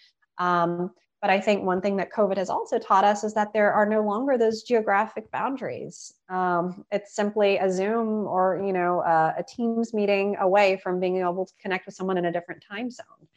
But 1.23 1.31
I 1.31 1.41
think 1.41 1.65
one 1.65 1.81
thing 1.81 1.97
that 1.97 2.13
COVID 2.13 2.37
has 2.37 2.51
also 2.51 2.79
taught 2.79 3.05
us 3.05 3.25
is 3.25 3.33
that 3.35 3.53
there 3.53 3.73
are 3.73 3.87
no 3.87 4.03
longer 4.03 4.37
those 4.37 4.63
geographic 4.63 5.31
boundaries. 5.31 6.13
Um, 6.29 6.85
it's 6.93 7.17
simply 7.17 7.57
a 7.57 7.73
Zoom 7.73 8.27
or 8.27 8.63
you 8.65 8.73
know 8.73 9.01
uh, 9.01 9.33
a 9.39 9.43
Teams 9.43 9.95
meeting 9.95 10.37
away 10.39 10.79
from 10.83 11.01
being 11.01 11.19
able 11.19 11.47
to 11.47 11.53
connect 11.61 11.87
with 11.87 11.95
someone 11.95 12.19
in 12.19 12.27
a 12.27 12.33
different 12.33 12.63
time 12.69 12.91
zone, 12.91 13.29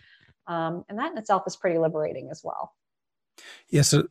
um, 0.47 0.85
and 0.89 0.99
that 0.99 1.13
in 1.13 1.17
itself 1.17 1.43
is 1.47 1.55
pretty 1.55 1.79
liberating 1.79 2.29
as 2.29 2.41
well. 2.43 2.73
Yeah. 3.69 3.83
So, 3.83 4.07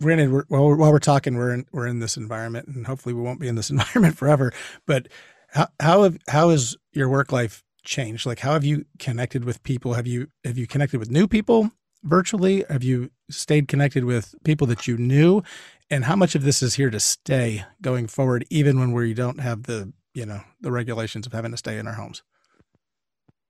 granted, 0.00 0.32
we're, 0.32 0.44
while, 0.48 0.64
we're, 0.66 0.76
while 0.76 0.92
we're 0.92 1.00
talking, 1.00 1.36
we're 1.36 1.52
in 1.52 1.66
we're 1.72 1.86
in 1.86 1.98
this 1.98 2.16
environment, 2.16 2.66
and 2.66 2.86
hopefully, 2.86 3.14
we 3.14 3.20
won't 3.20 3.40
be 3.40 3.48
in 3.48 3.56
this 3.56 3.70
environment 3.70 4.16
forever. 4.16 4.52
But 4.86 5.08
how 5.48 5.68
how 5.80 6.02
have 6.04 6.18
how 6.28 6.48
has 6.48 6.78
your 6.92 7.10
work 7.10 7.30
life 7.30 7.62
changed? 7.84 8.24
Like, 8.24 8.38
how 8.38 8.54
have 8.54 8.64
you 8.64 8.86
connected 8.98 9.44
with 9.44 9.62
people? 9.62 9.94
Have 9.94 10.06
you 10.06 10.28
have 10.44 10.56
you 10.56 10.66
connected 10.66 10.98
with 10.98 11.10
new 11.10 11.28
people 11.28 11.70
virtually? 12.02 12.64
Have 12.68 12.82
you 12.82 13.10
stayed 13.30 13.68
connected 13.68 14.04
with 14.04 14.34
people 14.44 14.66
that 14.68 14.86
you 14.86 14.96
knew? 14.96 15.42
And 15.90 16.04
how 16.04 16.16
much 16.16 16.34
of 16.34 16.42
this 16.42 16.62
is 16.62 16.74
here 16.74 16.90
to 16.90 17.00
stay 17.00 17.64
going 17.82 18.06
forward, 18.06 18.44
even 18.50 18.78
when 18.78 18.92
we 18.92 19.14
don't 19.14 19.40
have 19.40 19.64
the 19.64 19.92
you 20.14 20.26
know 20.26 20.40
the 20.60 20.72
regulations 20.72 21.26
of 21.26 21.32
having 21.32 21.50
to 21.50 21.56
stay 21.56 21.78
in 21.78 21.86
our 21.86 21.94
homes? 21.94 22.22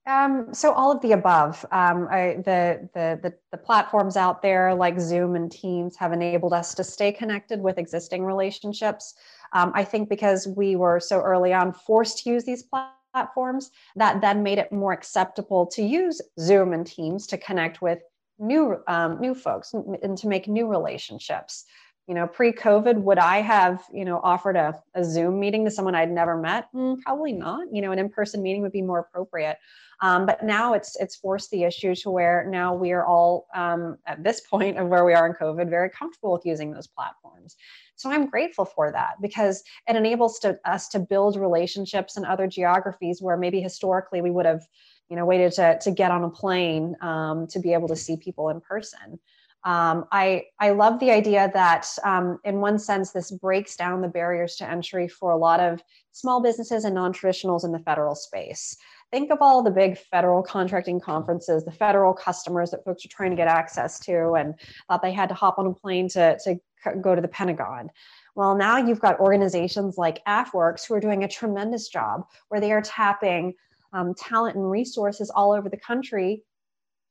Um, 0.07 0.53
so 0.53 0.73
all 0.73 0.91
of 0.91 1.01
the 1.03 1.13
above. 1.13 1.65
Um, 1.71 2.09
I, 2.11 2.37
the, 2.45 2.89
the, 2.95 3.21
the 3.23 3.35
the 3.53 3.59
platforms 3.59 4.17
out 4.17 4.43
there 4.43 4.75
like 4.75 4.99
Zoom 4.99 5.37
and 5.37 5.53
Teams 5.53 5.97
have 5.97 6.13
enabled 6.13 6.53
us 6.53 6.75
to 6.75 6.85
stay 6.85 7.13
connected 7.13 7.61
with 7.61 7.79
existing 7.79 8.25
relationships. 8.25 9.15
Um, 9.53 9.73
I 9.75 9.85
think 9.85 10.09
because 10.09 10.49
we 10.49 10.75
were 10.75 11.01
so 11.01 11.21
early 11.21 11.53
on 11.53 11.73
forced 11.73 12.25
to 12.25 12.31
use 12.31 12.45
these 12.45 12.65
platforms, 13.13 13.71
that 13.97 14.21
then 14.21 14.43
made 14.43 14.59
it 14.59 14.73
more 14.73 14.93
acceptable 14.93 15.67
to 15.67 15.83
use 15.83 16.21
Zoom 16.39 16.73
and 16.73 16.87
Teams 16.87 17.27
to 17.29 17.39
connect 17.39 17.83
with 17.83 17.99
new 18.41 18.83
um, 18.87 19.21
new 19.21 19.35
folks 19.35 19.75
and 19.75 20.17
to 20.19 20.27
make 20.27 20.49
new 20.49 20.67
relationships. 20.67 21.65
You 22.07 22.15
know 22.15 22.27
pre-covid 22.27 22.97
would 23.03 23.19
i 23.19 23.41
have 23.41 23.85
you 23.93 24.05
know 24.05 24.21
offered 24.25 24.57
a, 24.57 24.75
a 24.95 25.05
zoom 25.05 25.39
meeting 25.39 25.65
to 25.65 25.71
someone 25.71 25.95
i'd 25.95 26.11
never 26.11 26.37
met? 26.37 26.67
Mm, 26.75 27.01
probably 27.03 27.33
not. 27.33 27.69
You 27.73 27.83
know 27.83 27.93
an 27.93 27.99
in-person 28.01 28.43
meeting 28.43 28.63
would 28.63 28.73
be 28.73 28.83
more 28.83 28.99
appropriate. 28.99 29.59
Um, 30.03 30.25
but 30.25 30.43
now 30.43 30.73
it's 30.73 30.97
it's 30.97 31.15
forced 31.15 31.51
the 31.51 31.65
issue 31.65 31.95
to 31.97 32.11
where 32.11 32.47
now 32.49 32.75
we 32.75 32.93
are 32.93 33.07
all 33.07 33.47
um, 33.55 33.99
at 34.07 34.25
this 34.25 34.41
point 34.51 34.79
of 34.79 34.89
where 34.89 35.05
we 35.05 35.13
are 35.13 35.27
in 35.27 35.35
covid 35.35 35.69
very 35.69 35.91
comfortable 35.91 36.33
with 36.33 36.47
using 36.47 36.73
those 36.73 36.89
platforms. 36.89 37.57
So 37.97 38.11
i'm 38.11 38.27
grateful 38.27 38.65
for 38.65 38.91
that 38.91 39.17
because 39.21 39.63
it 39.87 39.95
enables 39.95 40.39
to, 40.41 40.59
us 40.65 40.89
to 40.89 40.99
build 40.99 41.37
relationships 41.37 42.17
in 42.17 42.25
other 42.25 42.47
geographies 42.47 43.21
where 43.21 43.37
maybe 43.37 43.61
historically 43.61 44.21
we 44.23 44.31
would 44.31 44.47
have 44.47 44.67
you 45.11 45.17
know 45.17 45.27
waited 45.27 45.53
to, 45.53 45.79
to 45.81 45.91
get 45.91 46.11
on 46.11 46.25
a 46.25 46.31
plane 46.31 46.97
um, 47.03 47.47
to 47.49 47.59
be 47.59 47.73
able 47.73 47.89
to 47.89 47.97
see 47.97 48.17
people 48.17 48.49
in 48.49 48.61
person 48.61 49.19
um, 49.65 50.07
I, 50.11 50.45
I 50.59 50.71
love 50.71 51.01
the 51.01 51.11
idea 51.11 51.51
that, 51.53 51.87
um, 52.03 52.39
in 52.45 52.61
one 52.61 52.79
sense, 52.79 53.11
this 53.11 53.31
breaks 53.31 53.77
down 53.77 54.01
the 54.01 54.09
barriers 54.09 54.57
to 54.57 54.71
entry 54.71 55.07
for 55.07 55.33
a 55.33 55.37
lot 55.37 55.61
of 55.61 55.83
small 56.13 56.43
businesses 56.43 56.85
and 56.85 56.95
non 56.95 57.13
traditionals 57.13 57.65
in 57.65 57.73
the 57.73 57.79
federal 57.81 58.15
space. 58.15 58.77
Think 59.11 59.31
of 59.31 59.39
all 59.43 59.63
the 59.63 59.71
big 59.71 59.99
federal 59.99 60.43
contracting 60.43 60.99
conferences, 60.99 61.65
the 61.65 61.73
federal 61.73 62.15
customers 62.15 62.71
that 62.71 62.85
folks 62.85 63.05
are 63.05 63.09
trying 63.09 63.31
to 63.31 63.37
get 63.37 63.49
access 63.49 63.99
to, 64.01 64.33
and 64.33 64.55
thought 64.89 65.03
they 65.03 65.13
had 65.13 65.29
to 65.29 65.35
hop 65.35 65.59
on 65.59 65.67
a 65.67 65.75
plane 65.75 66.09
to, 66.11 66.39
to 66.45 66.57
go 67.03 67.15
to 67.15 67.21
the 67.21 67.29
Pentagon. 67.29 67.91
Well, 68.35 68.57
now 68.57 68.79
you've 68.79 69.01
got 69.01 69.21
organizations 69.21 69.99
like 69.99 70.25
AFWERX 70.25 70.87
who 70.87 70.95
are 70.95 71.01
doing 71.01 71.25
a 71.25 71.29
tremendous 71.29 71.89
job 71.89 72.25
where 72.49 72.61
they 72.61 72.73
are 72.73 72.81
tapping 72.81 73.55
um, 73.93 74.15
talent 74.15 74.57
and 74.57 74.71
resources 74.71 75.31
all 75.31 75.53
over 75.53 75.69
the 75.69 75.77
country 75.77 76.43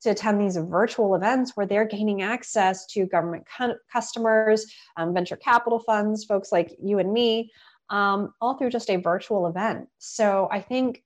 to 0.02 0.12
attend 0.12 0.40
these 0.40 0.58
virtual 0.58 1.16
events 1.16 1.56
where 1.56 1.66
they're 1.66 1.86
gaining 1.86 2.22
access 2.22 2.86
to 2.86 3.06
government 3.06 3.46
cu- 3.58 3.76
customers, 3.92 4.66
um, 4.98 5.14
venture 5.14 5.36
capital 5.36 5.80
funds, 5.80 6.24
folks 6.24 6.52
like 6.52 6.72
you 6.82 7.00
and 7.00 7.12
me, 7.12 7.52
um, 7.90 8.34
all 8.40 8.58
through 8.58 8.70
just 8.70 8.90
a 8.90 8.96
virtual 8.96 9.48
event. 9.48 9.88
So 9.98 10.48
I 10.52 10.62
think 10.62 11.04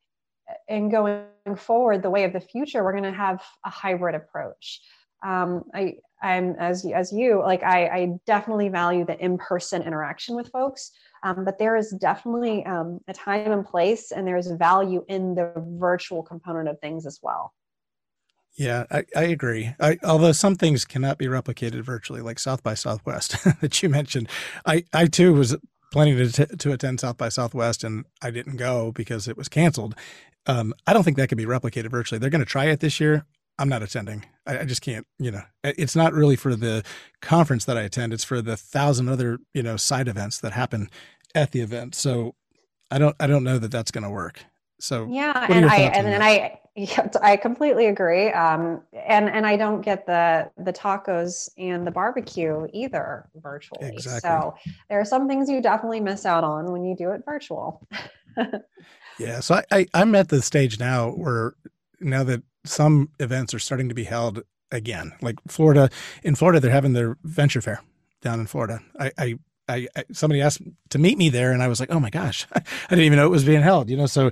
uh, 0.49 0.53
in 0.67 0.89
going 0.89 1.25
forward, 1.55 2.03
the 2.03 2.09
way 2.09 2.23
of 2.23 2.33
the 2.33 2.39
future, 2.39 2.83
we're 2.83 2.91
going 2.91 3.03
to 3.03 3.11
have 3.11 3.41
a 3.65 3.69
hybrid 3.69 4.15
approach. 4.15 4.81
Um, 5.25 5.63
I, 5.73 5.95
I'm 6.21 6.55
as 6.59 6.85
as 6.85 7.11
you 7.11 7.41
like. 7.41 7.63
I, 7.63 7.87
I 7.87 8.09
definitely 8.25 8.69
value 8.69 9.05
the 9.05 9.17
in-person 9.17 9.81
interaction 9.83 10.35
with 10.35 10.49
folks, 10.49 10.91
um, 11.23 11.45
but 11.45 11.57
there 11.57 11.75
is 11.75 11.91
definitely 11.91 12.65
um, 12.65 12.99
a 13.07 13.13
time 13.13 13.51
and 13.51 13.65
place, 13.65 14.11
and 14.11 14.27
there 14.27 14.37
is 14.37 14.51
value 14.51 15.03
in 15.07 15.35
the 15.35 15.51
virtual 15.79 16.21
component 16.21 16.67
of 16.67 16.79
things 16.79 17.05
as 17.05 17.19
well. 17.23 17.53
Yeah, 18.55 18.85
I, 18.91 19.05
I 19.15 19.23
agree. 19.23 19.73
I, 19.79 19.97
although 20.03 20.31
some 20.31 20.55
things 20.55 20.85
cannot 20.85 21.17
be 21.17 21.25
replicated 21.25 21.81
virtually, 21.81 22.21
like 22.21 22.37
South 22.37 22.61
by 22.61 22.75
Southwest 22.75 23.43
that 23.61 23.81
you 23.81 23.89
mentioned. 23.89 24.29
I, 24.65 24.83
I 24.93 25.07
too 25.07 25.33
was 25.33 25.55
planning 25.91 26.17
to, 26.17 26.31
t- 26.31 26.55
to 26.57 26.71
attend 26.71 26.99
South 26.99 27.17
by 27.17 27.29
Southwest 27.29 27.83
and 27.83 28.05
I 28.21 28.29
didn't 28.29 28.57
go 28.57 28.91
because 28.91 29.27
it 29.27 29.37
was 29.37 29.49
canceled. 29.49 29.95
Um, 30.45 30.73
I 30.85 30.93
don't 30.93 31.03
think 31.03 31.17
that 31.17 31.29
can 31.29 31.37
be 31.37 31.45
replicated 31.45 31.89
virtually. 31.89 32.19
They're 32.19 32.29
going 32.29 32.39
to 32.39 32.45
try 32.45 32.65
it 32.65 32.79
this 32.79 32.99
year. 32.99 33.25
I'm 33.60 33.69
not 33.69 33.83
attending. 33.83 34.25
I, 34.45 34.60
I, 34.60 34.65
just 34.65 34.81
can't, 34.81 35.05
you 35.19 35.31
know, 35.31 35.43
it's 35.63 35.95
not 35.95 36.13
really 36.13 36.36
for 36.36 36.55
the 36.55 36.83
conference 37.22 37.65
that 37.65 37.77
I 37.77 37.81
attend. 37.83 38.13
It's 38.13 38.24
for 38.24 38.41
the 38.41 38.57
thousand 38.57 39.10
other, 39.10 39.39
you 39.53 39.63
know, 39.63 39.77
side 39.77 40.07
events 40.07 40.39
that 40.39 40.53
happen 40.53 40.89
at 41.36 41.51
the 41.51 41.62
event. 41.62 41.95
So 41.95 42.36
I 42.89 42.98
don't, 42.98 43.15
I 43.19 43.27
don't 43.27 43.43
know 43.43 43.60
that 43.60 43.72
that's 43.72 43.91
going 43.91 44.03
to 44.03 44.10
work. 44.10 44.43
So 44.79 45.07
yeah, 45.10 45.48
and 45.50 45.65
I 45.65 45.77
and 45.77 46.05
then 46.05 46.22
I 46.22 46.60
I 47.22 47.38
completely 47.38 47.86
agree. 47.86 48.31
Um, 48.31 48.81
and 48.93 49.29
and 49.29 49.48
I 49.48 49.55
don't 49.55 49.81
get 49.81 50.05
the 50.05 50.51
the 50.57 50.74
tacos 50.74 51.50
and 51.57 51.88
the 51.88 51.91
barbecue 51.91 52.67
either 52.74 53.29
virtually. 53.36 53.88
Exactly. 53.93 54.29
So 54.29 54.55
there 54.89 55.00
are 55.00 55.05
some 55.05 55.29
things 55.29 55.50
you 55.50 55.62
definitely 55.62 56.01
miss 56.01 56.25
out 56.25 56.43
on 56.43 56.69
when 56.72 56.83
you 56.83 56.98
do 56.98 57.12
it 57.12 57.24
virtual. 57.24 57.88
yeah. 59.19 59.39
So 59.39 59.55
I, 59.55 59.63
I 59.72 59.88
I'm 59.93 60.15
at 60.15 60.27
the 60.27 60.41
stage 60.41 60.79
now 60.79 61.12
where 61.12 61.53
now 62.01 62.25
that 62.25 62.43
some 62.65 63.10
events 63.20 63.53
are 63.53 63.60
starting 63.60 63.89
to 63.89 63.96
be 63.96 64.03
held 64.05 64.43
again, 64.72 65.13
like 65.22 65.36
Florida. 65.48 65.89
In 66.24 66.36
Florida, 66.36 66.60
they're 66.60 66.72
having 66.72 66.93
their 66.93 67.17
venture 67.24 67.62
fair 67.62 67.82
down 68.22 68.39
in 68.39 68.48
Florida. 68.48 68.79
I, 69.00 69.12
I 69.17 69.36
I, 69.70 69.88
somebody 70.12 70.41
asked 70.41 70.62
to 70.89 71.00
meet 71.00 71.17
me 71.17 71.29
there, 71.29 71.51
and 71.51 71.63
I 71.63 71.67
was 71.67 71.79
like, 71.79 71.91
"Oh 71.91 72.00
my 72.00 72.10
gosh, 72.10 72.46
I 72.53 72.62
didn't 72.89 73.05
even 73.05 73.17
know 73.17 73.25
it 73.25 73.32
was 73.32 73.46
being 73.46 73.62
held." 73.62 73.89
You 73.89 73.98
know, 73.98 74.08
so 74.08 74.32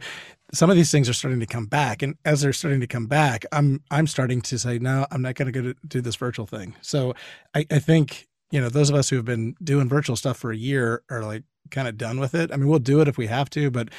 some 0.54 0.70
of 0.70 0.76
these 0.76 0.92
things 0.92 1.08
are 1.08 1.14
starting 1.14 1.40
to 1.40 1.46
come 1.46 1.68
back, 1.68 2.02
and 2.02 2.16
as 2.26 2.42
they're 2.42 2.54
starting 2.54 2.82
to 2.82 2.88
come 2.88 3.08
back, 3.08 3.46
I'm 3.52 3.82
I'm 3.90 4.08
starting 4.08 4.42
to 4.42 4.60
say, 4.60 4.78
"No, 4.80 5.06
I'm 5.10 5.22
not 5.22 5.36
going 5.36 5.52
to 5.52 5.62
go 5.62 5.74
do 5.88 6.02
this 6.02 6.16
virtual 6.16 6.46
thing." 6.46 6.76
So 6.82 7.14
I, 7.56 7.66
I 7.72 7.80
think 7.80 8.28
you 8.52 8.60
know 8.60 8.70
those 8.70 8.90
of 8.90 8.96
us 8.96 9.10
who 9.10 9.16
have 9.16 9.26
been 9.26 9.56
doing 9.64 9.88
virtual 9.88 10.16
stuff 10.16 10.38
for 10.38 10.52
a 10.52 10.58
year 10.58 11.04
are 11.10 11.24
like 11.24 11.44
kind 11.70 11.88
of 11.88 11.98
done 11.98 12.20
with 12.20 12.36
it. 12.36 12.52
I 12.52 12.58
mean, 12.58 12.68
we'll 12.68 12.80
do 12.80 13.00
it 13.00 13.08
if 13.08 13.18
we 13.18 13.28
have 13.28 13.50
to, 13.52 13.72
but 13.72 13.90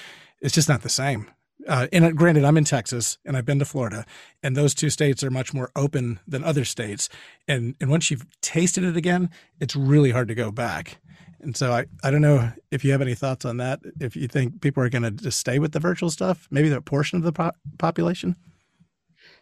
it's 0.40 0.54
just 0.54 0.68
not 0.68 0.82
the 0.82 0.90
same. 0.90 1.30
Uh, 1.68 1.86
and 1.92 2.04
uh, 2.04 2.10
granted, 2.10 2.44
I'm 2.44 2.56
in 2.56 2.64
Texas 2.64 3.18
and 3.24 3.36
I've 3.36 3.44
been 3.44 3.58
to 3.58 3.64
Florida, 3.64 4.04
and 4.42 4.56
those 4.56 4.74
two 4.74 4.90
states 4.90 5.22
are 5.22 5.30
much 5.30 5.54
more 5.54 5.70
open 5.76 6.20
than 6.26 6.44
other 6.44 6.64
states. 6.64 7.08
And 7.46 7.74
and 7.80 7.90
once 7.90 8.10
you've 8.10 8.26
tasted 8.40 8.84
it 8.84 8.96
again, 8.96 9.30
it's 9.60 9.76
really 9.76 10.10
hard 10.10 10.28
to 10.28 10.34
go 10.34 10.50
back. 10.50 10.98
And 11.40 11.56
so 11.56 11.72
I, 11.72 11.86
I 12.04 12.10
don't 12.12 12.22
know 12.22 12.52
if 12.70 12.84
you 12.84 12.92
have 12.92 13.02
any 13.02 13.14
thoughts 13.14 13.44
on 13.44 13.56
that. 13.56 13.80
If 14.00 14.14
you 14.14 14.28
think 14.28 14.60
people 14.60 14.82
are 14.82 14.88
going 14.88 15.02
to 15.02 15.10
just 15.10 15.40
stay 15.40 15.58
with 15.58 15.72
the 15.72 15.80
virtual 15.80 16.08
stuff, 16.08 16.46
maybe 16.52 16.68
the 16.68 16.80
portion 16.80 17.16
of 17.16 17.24
the 17.24 17.32
po- 17.32 17.52
population. 17.78 18.36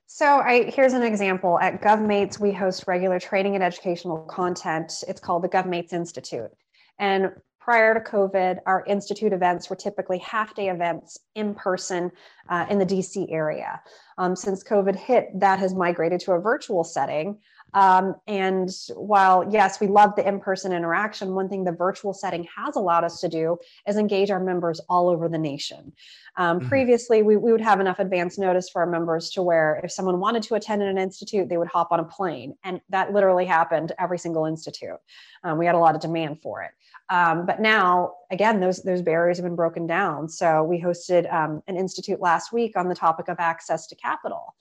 So 0.07 0.27
I 0.27 0.65
here's 0.65 0.95
an 0.95 1.03
example. 1.03 1.59
At 1.61 1.83
GovMates, 1.83 2.41
we 2.41 2.53
host 2.53 2.85
regular 2.89 3.21
training 3.21 3.55
and 3.55 3.63
educational 3.63 4.19
content. 4.25 5.05
It's 5.07 5.21
called 5.21 5.45
the 5.45 5.49
GovMates 5.49 5.93
Institute. 5.93 6.51
And 6.99 7.31
prior 7.61 7.95
to 7.95 8.01
COVID, 8.01 8.59
our 8.67 8.85
institute 8.87 9.33
events 9.33 9.69
were 9.69 9.77
typically 9.77 10.19
half 10.19 10.55
day 10.55 10.71
events 10.71 11.19
in 11.35 11.55
person 11.55 12.11
uh, 12.49 12.67
in 12.71 12.79
the 12.79 12.87
DC 12.87 13.31
area. 13.31 13.81
Um, 14.19 14.35
since 14.35 14.65
COVID 14.65 14.97
hit, 14.97 15.29
that 15.39 15.59
has 15.59 15.75
migrated 15.75 16.21
to 16.21 16.33
a 16.33 16.41
virtual 16.41 16.85
setting. 16.85 17.39
Um, 17.75 18.17
and 18.27 18.71
while, 18.95 19.49
yes, 19.51 19.81
we 19.81 19.87
love 19.87 20.17
the 20.17 20.27
in 20.27 20.41
person 20.41 20.73
interaction, 20.73 21.35
one 21.35 21.49
thing 21.49 21.65
the 21.65 21.73
virtual 21.73 22.13
setting 22.13 22.47
has 22.57 22.77
allowed 22.77 23.05
us 23.05 23.21
to 23.21 23.29
do 23.29 23.59
is 23.87 23.97
engage 23.97 24.31
our 24.31 24.43
members 24.43 24.81
all 24.89 25.09
over 25.09 25.29
the 25.29 25.39
nation. 25.39 25.93
Um, 26.37 26.59
mm-hmm. 26.59 26.69
Previously, 26.69 27.23
we, 27.23 27.37
we 27.37 27.53
would 27.53 27.61
have 27.61 27.81
enough 27.81 27.99
advance 27.99 28.39
notice 28.39 28.69
for 28.69 28.83
our 28.83 28.91
members 28.91 29.31
to 29.31 29.43
where 29.43 29.81
if 29.85 29.91
someone 29.93 30.21
wanted 30.21 30.43
to 30.45 30.55
attend 30.55 30.83
an 30.83 30.99
institute, 30.99 31.49
they 31.49 31.59
would 31.59 31.69
hop 31.69 31.93
on 31.93 32.01
a 32.01 32.05
plane. 32.05 32.57
And 32.65 32.81
that 32.89 33.13
literally 33.13 33.47
happened 33.47 33.93
every 33.99 34.19
single 34.19 34.47
institute. 34.47 34.99
Um, 35.45 35.59
we 35.59 35.67
had 35.67 35.75
a 35.75 35.79
lot 35.79 35.95
of 35.95 36.01
demand 36.01 36.41
for 36.43 36.63
it. 36.63 36.71
Um, 37.11 37.45
but 37.45 37.61
now, 37.61 38.15
again, 38.31 38.61
those 38.61 38.83
those 38.83 39.03
barriers 39.03 39.37
have 39.37 39.45
been 39.45 39.57
broken 39.57 39.87
down. 39.87 40.29
So 40.29 40.63
we 40.63 40.81
hosted 40.81 41.33
um, 41.33 41.61
an 41.67 41.77
institute 41.77 42.21
last 42.21 42.53
week 42.53 42.77
on 42.77 42.89
the 42.89 42.95
topic 42.95 43.27
of 43.27 43.41
access 43.41 43.89
to 43.89 43.97
capital. 43.97 44.55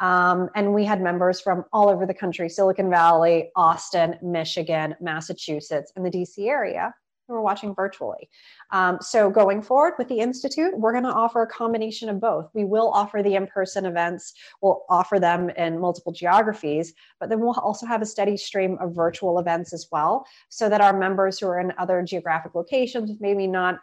Um, 0.00 0.48
and 0.54 0.74
we 0.74 0.84
had 0.84 1.00
members 1.00 1.40
from 1.40 1.64
all 1.72 1.88
over 1.88 2.06
the 2.06 2.14
country 2.14 2.48
Silicon 2.48 2.90
Valley, 2.90 3.50
Austin, 3.56 4.16
Michigan, 4.22 4.94
Massachusetts, 5.00 5.92
and 5.96 6.04
the 6.04 6.10
DC 6.10 6.48
area 6.48 6.94
who 7.28 7.34
are 7.34 7.42
watching 7.42 7.74
virtually. 7.74 8.28
Um, 8.70 8.98
so, 9.00 9.28
going 9.30 9.60
forward 9.60 9.94
with 9.98 10.08
the 10.08 10.18
Institute, 10.20 10.76
we're 10.76 10.92
going 10.92 11.04
to 11.04 11.12
offer 11.12 11.42
a 11.42 11.46
combination 11.46 12.08
of 12.08 12.20
both. 12.20 12.48
We 12.54 12.64
will 12.64 12.90
offer 12.90 13.22
the 13.22 13.34
in 13.34 13.46
person 13.46 13.84
events, 13.84 14.32
we'll 14.62 14.84
offer 14.88 15.20
them 15.20 15.50
in 15.50 15.78
multiple 15.78 16.12
geographies, 16.12 16.94
but 17.20 17.28
then 17.28 17.40
we'll 17.40 17.52
also 17.52 17.86
have 17.86 18.00
a 18.02 18.06
steady 18.06 18.36
stream 18.36 18.78
of 18.80 18.94
virtual 18.94 19.38
events 19.38 19.72
as 19.74 19.88
well, 19.92 20.26
so 20.48 20.68
that 20.68 20.80
our 20.80 20.98
members 20.98 21.38
who 21.38 21.46
are 21.48 21.60
in 21.60 21.72
other 21.78 22.02
geographic 22.02 22.54
locations, 22.54 23.20
maybe 23.20 23.46
not 23.46 23.78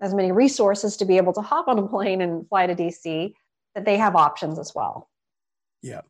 as 0.00 0.14
many 0.14 0.30
resources 0.30 0.96
to 0.98 1.04
be 1.04 1.16
able 1.16 1.32
to 1.32 1.40
hop 1.40 1.68
on 1.68 1.78
a 1.78 1.88
plane 1.88 2.20
and 2.20 2.48
fly 2.48 2.66
to 2.66 2.74
DC, 2.74 3.32
that 3.74 3.84
they 3.84 3.96
have 3.96 4.14
options 4.14 4.58
as 4.58 4.72
well. 4.74 5.08
Yeah. 5.82 6.00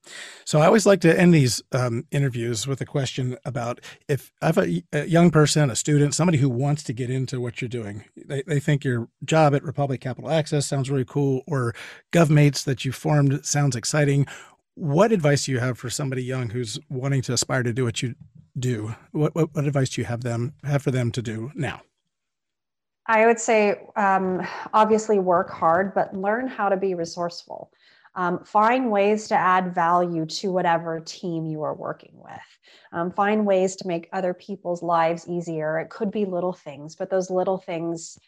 So 0.45 0.61
I 0.61 0.67
always 0.67 0.87
like 0.87 1.01
to 1.03 1.21
end 1.21 1.35
these 1.35 1.63
um, 1.73 2.07
interviews 2.11 2.67
with 2.67 2.81
a 2.81 2.87
question 2.87 3.37
about 3.45 3.81
if 4.09 4.33
I 4.41 4.47
have 4.47 4.59
a, 4.59 4.83
a, 4.93 5.05
young 5.05 5.31
person, 5.31 5.71
a 5.71 5.77
student, 5.77 6.15
somebody 6.15 6.39
who 6.39 6.49
wants 6.49 6.83
to 6.85 6.93
get 6.93 7.11
into 7.11 7.41
what 7.41 7.61
you're 7.61 7.69
doing. 7.69 8.05
They, 8.17 8.43
they 8.47 8.61
think 8.61 8.85
your 8.85 9.09
job 9.25 9.55
at 9.55 9.63
Republic 9.63 10.01
Capital 10.01 10.31
Access 10.31 10.67
sounds 10.67 10.91
really 10.91 11.05
cool, 11.05 11.43
or 11.47 11.75
GovMates 12.13 12.65
that 12.65 12.85
you 12.85 12.93
formed 12.93 13.45
sounds 13.45 13.77
exciting. 13.77 14.27
What 14.77 15.13
advice 15.13 15.45
do 15.45 15.53
you 15.53 15.59
have 15.59 15.79
for 15.79 15.91
somebody 15.91 16.23
young 16.23 16.51
who's 16.51 16.79
wanting 16.89 17.23
to 17.23 17.33
aspire 17.33 17.63
to 17.63 17.73
do 17.73 17.85
what 17.85 18.03
you 18.03 18.15
do? 18.59 18.95
What, 19.13 19.35
what, 19.35 19.55
what 19.55 19.67
advice 19.67 19.91
do 19.91 20.01
you 20.01 20.07
have 20.07 20.23
them 20.23 20.55
have 20.65 20.83
for 20.83 20.91
them 20.91 21.11
to 21.13 21.23
do 21.23 21.51
now? 21.55 21.83
I 23.09 23.27
would 23.27 23.39
say, 23.39 23.81
um, 23.95 24.47
obviously, 24.75 25.19
work 25.19 25.51
hard, 25.51 25.95
but 25.95 26.17
learn 26.17 26.49
how 26.49 26.69
to 26.69 26.77
be 26.77 26.95
resourceful. 26.95 27.71
Um, 28.17 28.45
find 28.45 28.91
ways 28.91 29.29
to 29.29 29.35
add 29.35 29.75
value 29.75 30.25
to 30.25 30.51
whatever 30.51 31.01
team 31.01 31.45
you 31.47 31.63
are 31.63 31.75
working 31.75 32.15
with. 32.15 32.41
Um, 32.93 33.13
find 33.13 33.47
ways 33.47 33.77
to 33.77 33.87
make 33.87 34.09
other 34.13 34.33
people's 34.33 34.83
lives 34.83 35.29
easier. 35.29 35.79
It 35.79 35.91
could 35.91 36.11
be 36.11 36.25
little 36.25 36.55
things, 36.55 36.97
but 36.97 37.11
those 37.11 37.31
little 37.31 37.59
things 37.59 38.19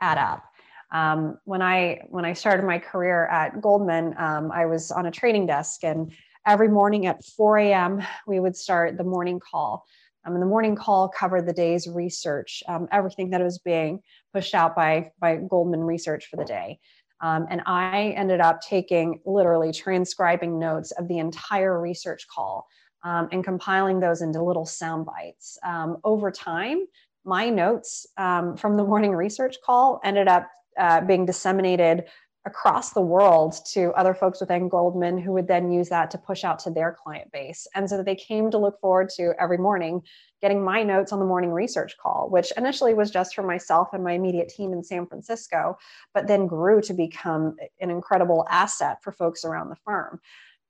add 0.00 0.18
up. 0.18 0.44
Um, 0.92 1.38
when 1.44 1.62
I 1.62 2.02
when 2.08 2.24
I 2.24 2.32
started 2.32 2.66
my 2.66 2.78
career 2.78 3.26
at 3.26 3.60
Goldman, 3.60 4.14
um, 4.18 4.50
I 4.52 4.66
was 4.66 4.90
on 4.90 5.06
a 5.06 5.10
trading 5.10 5.46
desk, 5.46 5.84
and 5.84 6.12
every 6.46 6.68
morning 6.68 7.06
at 7.06 7.24
4 7.24 7.58
a.m. 7.58 8.02
we 8.26 8.40
would 8.40 8.56
start 8.56 8.96
the 8.96 9.04
morning 9.04 9.40
call. 9.40 9.86
Um, 10.24 10.34
and 10.34 10.42
the 10.42 10.46
morning 10.46 10.74
call 10.74 11.08
covered 11.08 11.46
the 11.46 11.52
day's 11.52 11.86
research, 11.86 12.62
um, 12.66 12.88
everything 12.90 13.30
that 13.30 13.40
was 13.40 13.58
being 13.58 14.00
pushed 14.32 14.54
out 14.54 14.74
by 14.74 15.12
by 15.20 15.36
Goldman 15.36 15.84
Research 15.84 16.26
for 16.26 16.36
the 16.36 16.44
day. 16.44 16.80
Um, 17.20 17.46
and 17.50 17.62
I 17.66 18.14
ended 18.16 18.40
up 18.40 18.60
taking 18.60 19.20
literally 19.24 19.72
transcribing 19.72 20.58
notes 20.58 20.90
of 20.92 21.08
the 21.08 21.18
entire 21.18 21.80
research 21.80 22.26
call 22.28 22.66
um, 23.04 23.28
and 23.32 23.44
compiling 23.44 24.00
those 24.00 24.22
into 24.22 24.42
little 24.42 24.66
sound 24.66 25.06
bites. 25.06 25.58
Um, 25.64 25.98
over 26.04 26.30
time, 26.30 26.86
my 27.24 27.48
notes 27.48 28.06
um, 28.16 28.56
from 28.56 28.76
the 28.76 28.84
morning 28.84 29.12
research 29.12 29.56
call 29.64 30.00
ended 30.04 30.28
up 30.28 30.48
uh, 30.78 31.00
being 31.00 31.24
disseminated 31.24 32.04
across 32.46 32.92
the 32.92 33.00
world 33.00 33.56
to 33.72 33.92
other 33.94 34.14
folks 34.14 34.40
within 34.40 34.68
Goldman 34.68 35.18
who 35.18 35.32
would 35.32 35.48
then 35.48 35.70
use 35.70 35.88
that 35.88 36.10
to 36.12 36.18
push 36.18 36.44
out 36.44 36.60
to 36.60 36.70
their 36.70 36.92
client 36.92 37.30
base. 37.32 37.66
And 37.74 37.90
so 37.90 38.02
they 38.02 38.14
came 38.14 38.50
to 38.52 38.58
look 38.58 38.80
forward 38.80 39.10
to 39.16 39.34
every 39.38 39.58
morning 39.58 40.02
getting 40.40 40.62
my 40.62 40.82
notes 40.82 41.12
on 41.12 41.18
the 41.18 41.24
morning 41.24 41.50
research 41.50 41.96
call, 41.98 42.28
which 42.30 42.52
initially 42.56 42.94
was 42.94 43.10
just 43.10 43.34
for 43.34 43.42
myself 43.42 43.88
and 43.92 44.04
my 44.04 44.12
immediate 44.12 44.48
team 44.48 44.72
in 44.72 44.84
San 44.84 45.06
Francisco, 45.06 45.76
but 46.14 46.28
then 46.28 46.46
grew 46.46 46.80
to 46.82 46.94
become 46.94 47.56
an 47.80 47.90
incredible 47.90 48.46
asset 48.48 49.02
for 49.02 49.12
folks 49.12 49.44
around 49.44 49.70
the 49.70 49.76
firm. 49.84 50.20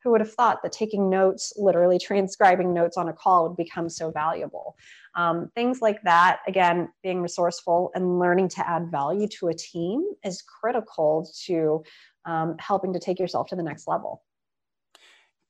Who 0.07 0.13
would 0.13 0.21
have 0.21 0.33
thought 0.33 0.63
that 0.63 0.71
taking 0.71 1.11
notes, 1.11 1.53
literally 1.57 1.99
transcribing 1.99 2.73
notes 2.73 2.97
on 2.97 3.09
a 3.09 3.13
call, 3.13 3.49
would 3.49 3.57
become 3.57 3.89
so 3.89 4.13
valuable? 4.13 4.77
Um, 5.17 5.51
things 5.57 5.83
like 5.83 6.01
that, 6.05 6.43
again, 6.47 6.91
being 7.03 7.23
resourceful 7.23 7.91
and 7.93 8.21
learning 8.21 8.51
to 8.51 8.71
add 8.71 8.89
value 8.89 9.27
to 9.41 9.49
a 9.49 9.55
team 9.55 10.05
is 10.25 10.43
critical 10.43 11.29
to 11.47 11.83
um, 12.25 12.55
helping 12.61 12.93
to 12.93 13.01
take 13.01 13.19
yourself 13.19 13.49
to 13.49 13.57
the 13.57 13.65
next 13.65 13.89
level. 13.89 14.23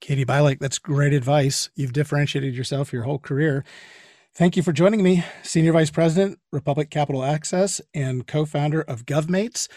Katie 0.00 0.24
Bialik, 0.24 0.58
that's 0.58 0.78
great 0.78 1.12
advice. 1.12 1.68
You've 1.74 1.92
differentiated 1.92 2.54
yourself 2.54 2.94
your 2.94 3.02
whole 3.02 3.18
career. 3.18 3.62
Thank 4.34 4.56
you 4.56 4.62
for 4.62 4.72
joining 4.72 5.02
me, 5.02 5.22
Senior 5.42 5.72
Vice 5.72 5.90
President, 5.90 6.38
Republic 6.50 6.88
Capital 6.88 7.22
Access, 7.22 7.82
and 7.92 8.26
co 8.26 8.46
founder 8.46 8.80
of 8.80 9.04
GovMates. 9.04 9.68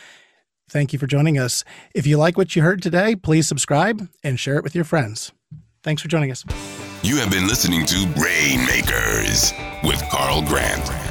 Thank 0.70 0.94
you 0.94 1.00
for 1.00 1.08
joining 1.08 1.38
us. 1.38 1.64
If 1.96 2.06
you 2.06 2.18
like 2.18 2.38
what 2.38 2.56
you 2.56 2.62
heard 2.62 2.82
today, 2.82 3.16
please 3.16 3.48
subscribe 3.48 4.08
and 4.24 4.40
share 4.40 4.58
it 4.58 4.64
with 4.64 4.76
your 4.76 4.86
friends. 4.86 5.32
Thanks 5.84 6.02
for 6.02 6.08
joining 6.08 6.32
us. 6.32 6.46
You 7.02 7.18
have 7.18 7.32
been 7.32 7.48
listening 7.48 7.86
to 7.86 7.96
Rainmakers 8.22 9.54
with 9.84 10.02
Carl 10.10 10.42
Grant. 10.44 11.09